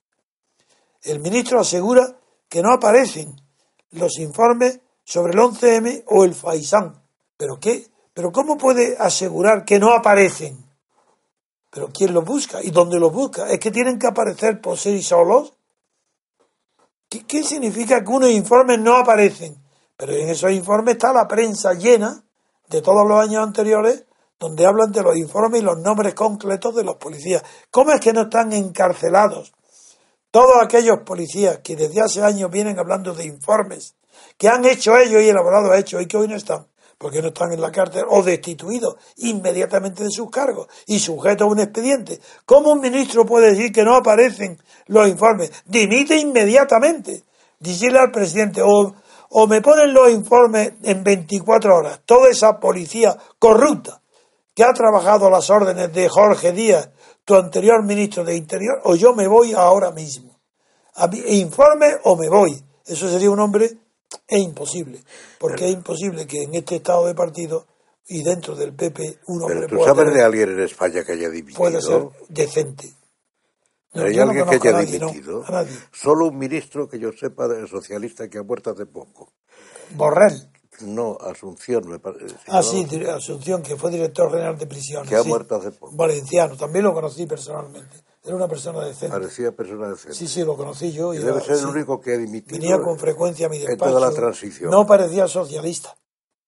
[1.03, 2.17] El ministro asegura
[2.49, 3.39] que no aparecen
[3.91, 6.99] los informes sobre el 11M o el Faisán.
[7.37, 7.85] ¿Pero qué?
[8.15, 10.57] ¿Pero cómo puede asegurar que no aparecen?
[11.69, 12.63] ¿Pero quién los busca?
[12.63, 13.47] ¿Y dónde los busca?
[13.47, 15.53] ¿Es que tienen que aparecer por sí solos?
[17.07, 19.55] ¿Qué, qué significa que unos informes no aparecen?
[19.95, 22.23] Pero en esos informes está la prensa llena
[22.69, 24.06] de todos los años anteriores
[24.39, 27.43] donde hablan de los informes y los nombres concretos de los policías.
[27.71, 29.53] ¿Cómo es que no están encarcelados
[30.31, 33.95] todos aquellos policías que desde hace años vienen hablando de informes
[34.37, 36.67] que han hecho ellos y elaborado hechos y que hoy no están,
[36.97, 41.51] porque no están en la cárcel o destituidos inmediatamente de sus cargos y sujetos a
[41.51, 42.19] un expediente.
[42.45, 45.51] ¿Cómo un ministro puede decir que no aparecen los informes?
[45.65, 47.23] Dimite inmediatamente.
[47.59, 48.93] Decirle al presidente, o,
[49.29, 54.01] o me ponen los informes en 24 horas, toda esa policía corrupta
[54.57, 56.89] que ha trabajado a las órdenes de Jorge Díaz,
[57.23, 60.41] tu anterior ministro de Interior, o yo me voy ahora mismo.
[60.95, 62.59] A informe o me voy.
[62.83, 63.65] Eso sería un hombre,
[64.27, 64.99] es imposible,
[65.37, 67.67] porque es imposible que en este estado de partido
[68.07, 71.29] y dentro del PP un hombre ¿Pero tú sabes de alguien en España que haya
[71.29, 71.59] dimitido?
[71.59, 72.95] Puede ser decente.
[73.93, 75.45] ¿Hay alguien que haya dimitido?
[75.91, 79.33] Solo un ministro que yo sepa del socialista que ha muerto hace poco.
[79.91, 80.49] Borrell.
[80.81, 82.35] No, Asunción, me parece.
[82.47, 85.09] Ah, sí, Asunción, que fue director general de prisiones.
[85.09, 85.95] Que ha muerto hace poco.
[85.95, 88.03] Valenciano, también lo conocí personalmente.
[88.23, 89.15] Era una persona decente.
[89.15, 90.15] Parecía persona decente.
[90.15, 91.13] Sí, sí, lo conocí yo.
[91.13, 92.59] Y debe ser el único que ha dimitido.
[92.59, 93.85] Venía con frecuencia a mi despacho.
[93.85, 94.69] En toda la transición.
[94.69, 95.95] No parecía socialista,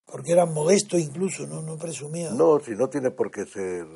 [0.05, 2.31] porque era modesto incluso, no, no presumía.
[2.31, 3.87] No, si no tiene por qué ser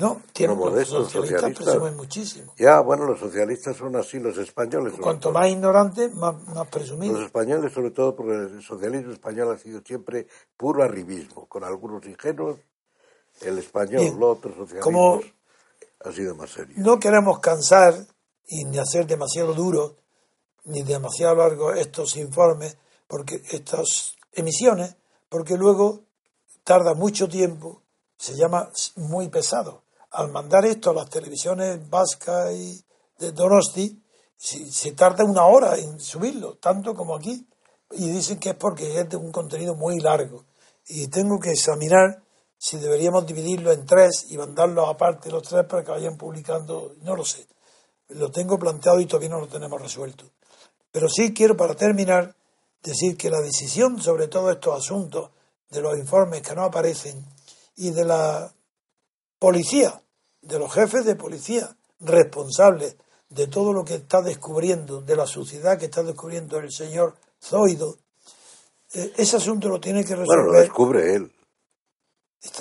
[0.00, 2.54] no, tienen los socialistas, presumen muchísimo.
[2.56, 4.94] Ya, bueno, los socialistas son así, los españoles.
[4.98, 7.18] Cuanto más ignorantes, más, más presumidos.
[7.18, 10.26] Los españoles, sobre todo, porque el socialismo español ha sido siempre
[10.56, 12.58] puro arribismo, con algunos ingenuos.
[13.42, 15.32] El español, los otros socialistas,
[16.02, 16.74] ha sido más serio.
[16.78, 17.94] No queremos cansar
[18.46, 19.96] y ni hacer demasiado duro
[20.64, 24.96] ni demasiado largo estos informes, porque estas emisiones,
[25.28, 26.04] porque luego
[26.64, 27.82] tarda mucho tiempo,
[28.16, 29.82] se llama muy pesado
[30.12, 32.84] al mandar esto a las televisiones vascas y
[33.18, 34.02] de Donosti,
[34.36, 37.46] se, tarda una hora en subirlo, tanto como aquí.
[37.92, 40.44] Y dicen que es porque es de un contenido muy largo.
[40.86, 42.22] Y tengo que examinar
[42.56, 46.94] si deberíamos dividirlo en tres y mandarlos aparte los tres para que vayan publicando.
[47.02, 47.46] No lo sé.
[48.08, 50.24] Lo tengo planteado y todavía no lo tenemos resuelto.
[50.90, 52.34] Pero sí quiero, para terminar,
[52.82, 55.30] decir que la decisión sobre todos estos asuntos,
[55.70, 57.24] de los informes que no aparecen
[57.76, 58.52] y de la
[59.40, 60.00] policía,
[60.42, 62.96] de los jefes de policía responsables
[63.28, 67.96] de todo lo que está descubriendo, de la suciedad que está descubriendo el señor Zoido,
[68.94, 70.44] eh, ese asunto lo tiene que resolver.
[70.44, 71.32] Bueno, lo descubre él.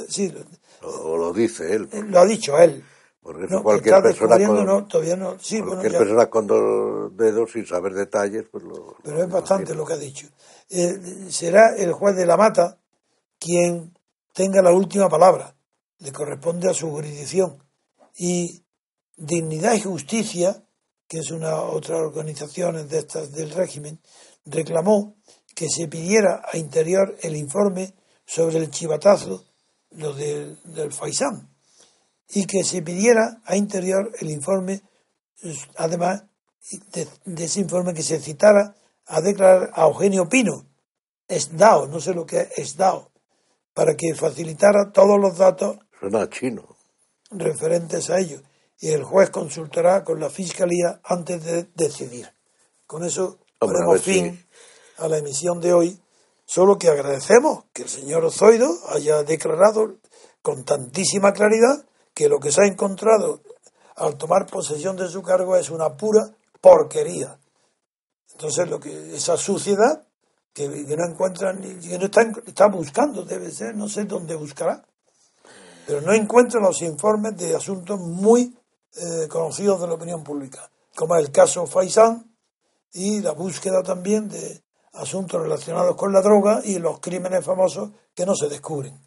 [0.07, 0.33] sí,
[0.81, 1.89] o lo dice él.
[2.07, 2.83] Lo ha dicho él.
[3.21, 7.65] Porque no, cualquier persona con, no, todavía no, sí, cualquier persona con dos dedos sin
[7.65, 8.95] saber detalles, pues lo.
[9.03, 10.27] Pero es bastante lo que ha dicho.
[10.69, 12.77] Eh, será el juez de la mata
[13.37, 13.93] quien
[14.33, 15.53] tenga la última palabra.
[15.99, 17.63] Le corresponde a su jurisdicción
[18.17, 18.63] y
[19.17, 20.63] Dignidad y Justicia,
[21.07, 23.99] que es una otra organización de estas del régimen,
[24.45, 25.15] reclamó
[25.55, 27.93] que se pidiera a Interior el informe
[28.25, 29.45] sobre el chivatazo,
[29.91, 31.49] lo del, del Faisán,
[32.29, 34.81] y que se pidiera a Interior el informe,
[35.77, 36.23] además
[36.91, 37.07] de,
[37.43, 38.75] ese informe que se citara
[39.07, 40.67] a declarar a Eugenio Pino,
[41.27, 43.11] ESDAO, no sé lo que es ESDAO,
[43.73, 45.77] para que facilitara todos los datos.
[46.29, 46.79] Chino
[47.31, 48.41] referentes a ello
[48.79, 52.31] y el juez consultará con la fiscalía antes de decidir.
[52.87, 54.45] Con eso ponemos fin
[54.97, 56.01] a la emisión de hoy,
[56.45, 59.97] solo que agradecemos que el señor Ozoido haya declarado
[60.41, 63.41] con tantísima claridad que lo que se ha encontrado
[63.95, 66.31] al tomar posesión de su cargo es una pura
[66.61, 67.37] porquería.
[68.31, 70.07] Entonces, lo que esa suciedad
[70.53, 74.85] que, no encuentran, que no está, está buscando, debe ser, no sé dónde buscará,
[75.89, 78.55] pero no encuentro los informes de asuntos muy
[78.95, 82.31] eh, conocidos de la opinión pública, como el caso Faisán
[82.93, 84.61] y la búsqueda también de
[84.93, 89.01] asuntos relacionados con la droga y los crímenes famosos que no se descubren.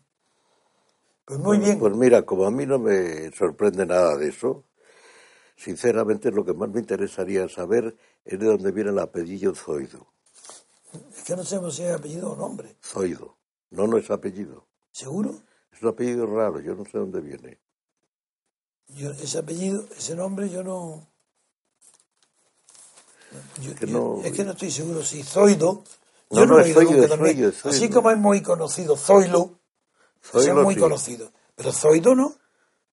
[1.24, 1.78] Pues muy bien.
[1.78, 4.64] Pues mira, como a mí no me sorprende nada de eso,
[5.54, 10.08] sinceramente lo que más me interesaría saber es de dónde viene el apellido Zoido.
[11.16, 12.74] Es que no sabemos si es apellido o nombre.
[12.82, 13.36] Zoido.
[13.70, 14.66] No, no es apellido.
[14.90, 15.36] ¿Seguro?
[15.72, 17.58] Es un apellido raro, yo no sé dónde viene.
[18.88, 21.08] Yo, ese apellido, ese nombre, yo no.
[23.62, 25.82] es, que no estoy seguro si Zoido.
[26.30, 29.58] No, no, es Zoido, Así como es muy conocido Zoilo,
[30.22, 31.32] Zoilo es muy conocido.
[31.54, 32.34] Pero Zoido no.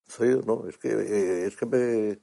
[0.09, 2.19] Zoido no, es que, eh, es que me,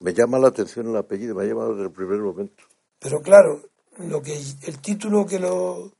[0.00, 2.64] me llama la atención el apellido, me ha llamado desde el primer momento.
[2.98, 3.62] Pero claro,
[3.98, 5.92] lo que el título que lo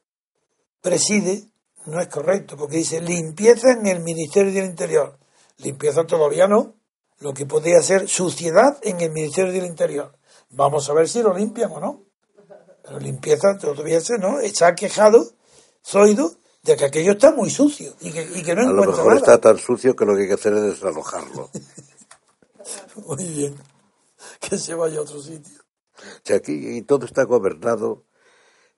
[0.80, 1.51] preside
[1.86, 5.18] no es correcto, porque dice limpieza en el Ministerio del Interior.
[5.58, 6.74] Limpieza todavía no.
[7.20, 10.16] Lo que podría ser suciedad en el Ministerio del Interior.
[10.50, 12.04] Vamos a ver si lo limpian o no.
[12.82, 14.40] Pero limpieza todavía no.
[14.40, 15.24] Está quejado
[15.84, 19.16] Zoido de que aquello está muy sucio y que, y que no A lo mejor
[19.16, 21.50] está tan sucio que lo que hay que hacer es desalojarlo.
[23.06, 23.56] muy bien.
[24.40, 25.60] Que se vaya a otro sitio.
[26.34, 28.04] Aquí y todo está gobernado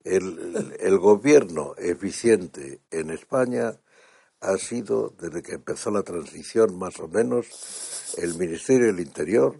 [0.04, 3.80] el, el gobierno eficiente en España
[4.40, 9.58] ha sido, desde que empezó la transición más o menos, el Ministerio del Interior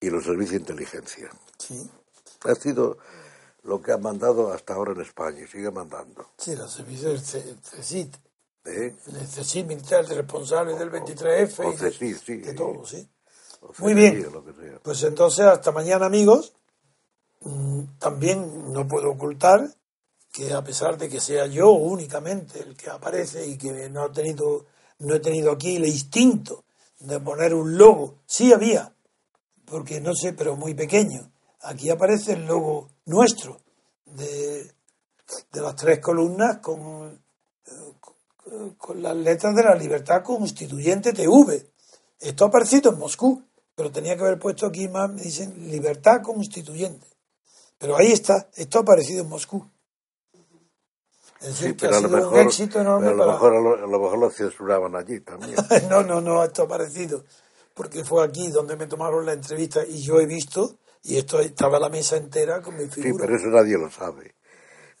[0.00, 1.30] y los servicios de inteligencia.
[1.58, 1.90] Sí,
[2.44, 2.98] Ha sido
[3.64, 6.30] lo que ha mandado hasta ahora en España y sigue mandando.
[6.38, 8.14] sí, los servicios del C- CSIC,
[8.66, 8.94] ¿eh?
[9.06, 12.36] el CSIC militar responsable del 23F O CSIC, sí.
[12.38, 13.08] de todo, sí.
[13.60, 14.26] O Muy CNI, bien.
[14.26, 14.78] o lo que sea.
[14.82, 16.52] Pues entonces, hasta mañana, amigos.
[17.44, 19.74] Mm, También no puedo ocultar
[20.32, 24.10] que a pesar de que sea yo únicamente el que aparece y que no he
[24.10, 24.64] tenido,
[25.00, 26.64] no he tenido aquí el instinto
[27.00, 28.94] de poner un logo, sí había,
[29.66, 31.30] porque no sé, pero muy pequeño.
[31.62, 33.60] Aquí aparece el logo nuestro
[34.06, 34.62] de,
[35.52, 37.22] de las tres columnas con,
[38.00, 41.70] con- con las letras de la libertad constituyente TV.
[42.20, 43.42] Esto ha aparecido en Moscú,
[43.74, 47.06] pero tenía que haber puesto aquí más, me dicen libertad constituyente.
[47.82, 49.68] Pero ahí está, esto ha aparecido en Moscú.
[51.40, 53.26] Es decir, Sí, que pero ha a lo sido mejor, un éxito enorme pero a
[53.26, 55.56] lo para- a lo, a lo mejor lo censuraban allí también.
[55.90, 57.24] no, no, no, esto ha aparecido.
[57.74, 61.80] Porque fue aquí donde me tomaron la entrevista y yo he visto, y esto estaba
[61.80, 63.24] la mesa entera con mi Sí, figura.
[63.26, 64.36] pero eso nadie lo sabe.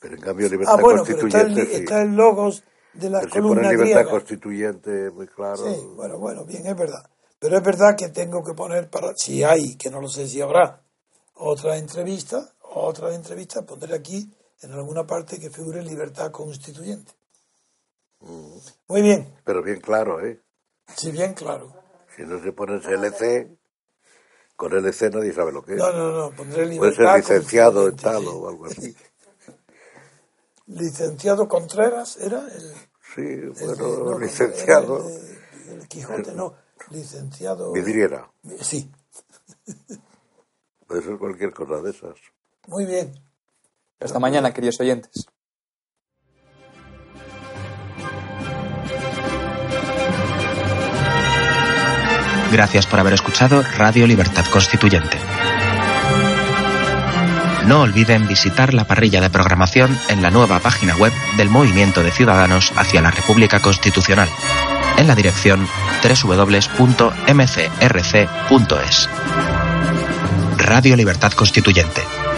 [0.00, 1.76] Pero en cambio, libertad ah, bueno, pero está el, constituyente.
[1.76, 1.82] sí.
[1.84, 2.64] está el logos
[2.94, 4.10] de la Pero si pone columna libertad griega.
[4.10, 5.58] constituyente, muy claro.
[5.72, 7.08] Sí, bueno, bueno, bien, es verdad.
[7.38, 10.40] Pero es verdad que tengo que poner para, si hay, que no lo sé si
[10.40, 10.82] habrá,
[11.34, 17.12] otra entrevista, otra entrevista, poner aquí en alguna parte que figure libertad constituyente.
[18.20, 18.56] Mm.
[18.88, 20.40] Muy bien, Pero bien claro, ¿eh?
[20.96, 21.72] si bien claro.
[22.16, 23.56] Si no se pone LC,
[24.56, 25.78] con LC nadie sabe lo que es.
[25.78, 28.28] No, no, no, pondré libertad Puede ser licenciado en tal sí.
[28.30, 28.96] o algo así.
[30.66, 32.72] Licenciado Contreras era el,
[33.14, 35.08] Sí, el de- bueno, no, licenciado.
[35.08, 36.54] el de- el Quijote, no,
[36.90, 37.72] licenciado.
[37.72, 38.30] Vidriera.
[38.60, 38.90] Sí,
[40.86, 42.14] Puede ser cualquier cosa de esas.
[42.68, 43.12] Muy bien.
[44.00, 45.26] Hasta mañana, queridos oyentes.
[52.52, 55.16] Gracias por haber escuchado Radio Libertad Constituyente.
[57.66, 62.10] No olviden visitar la parrilla de programación en la nueva página web del Movimiento de
[62.10, 64.28] Ciudadanos hacia la República Constitucional,
[64.98, 65.66] en la dirección
[66.02, 66.68] www.mcrc.es.
[70.58, 72.21] Radio Libertad Constituyente.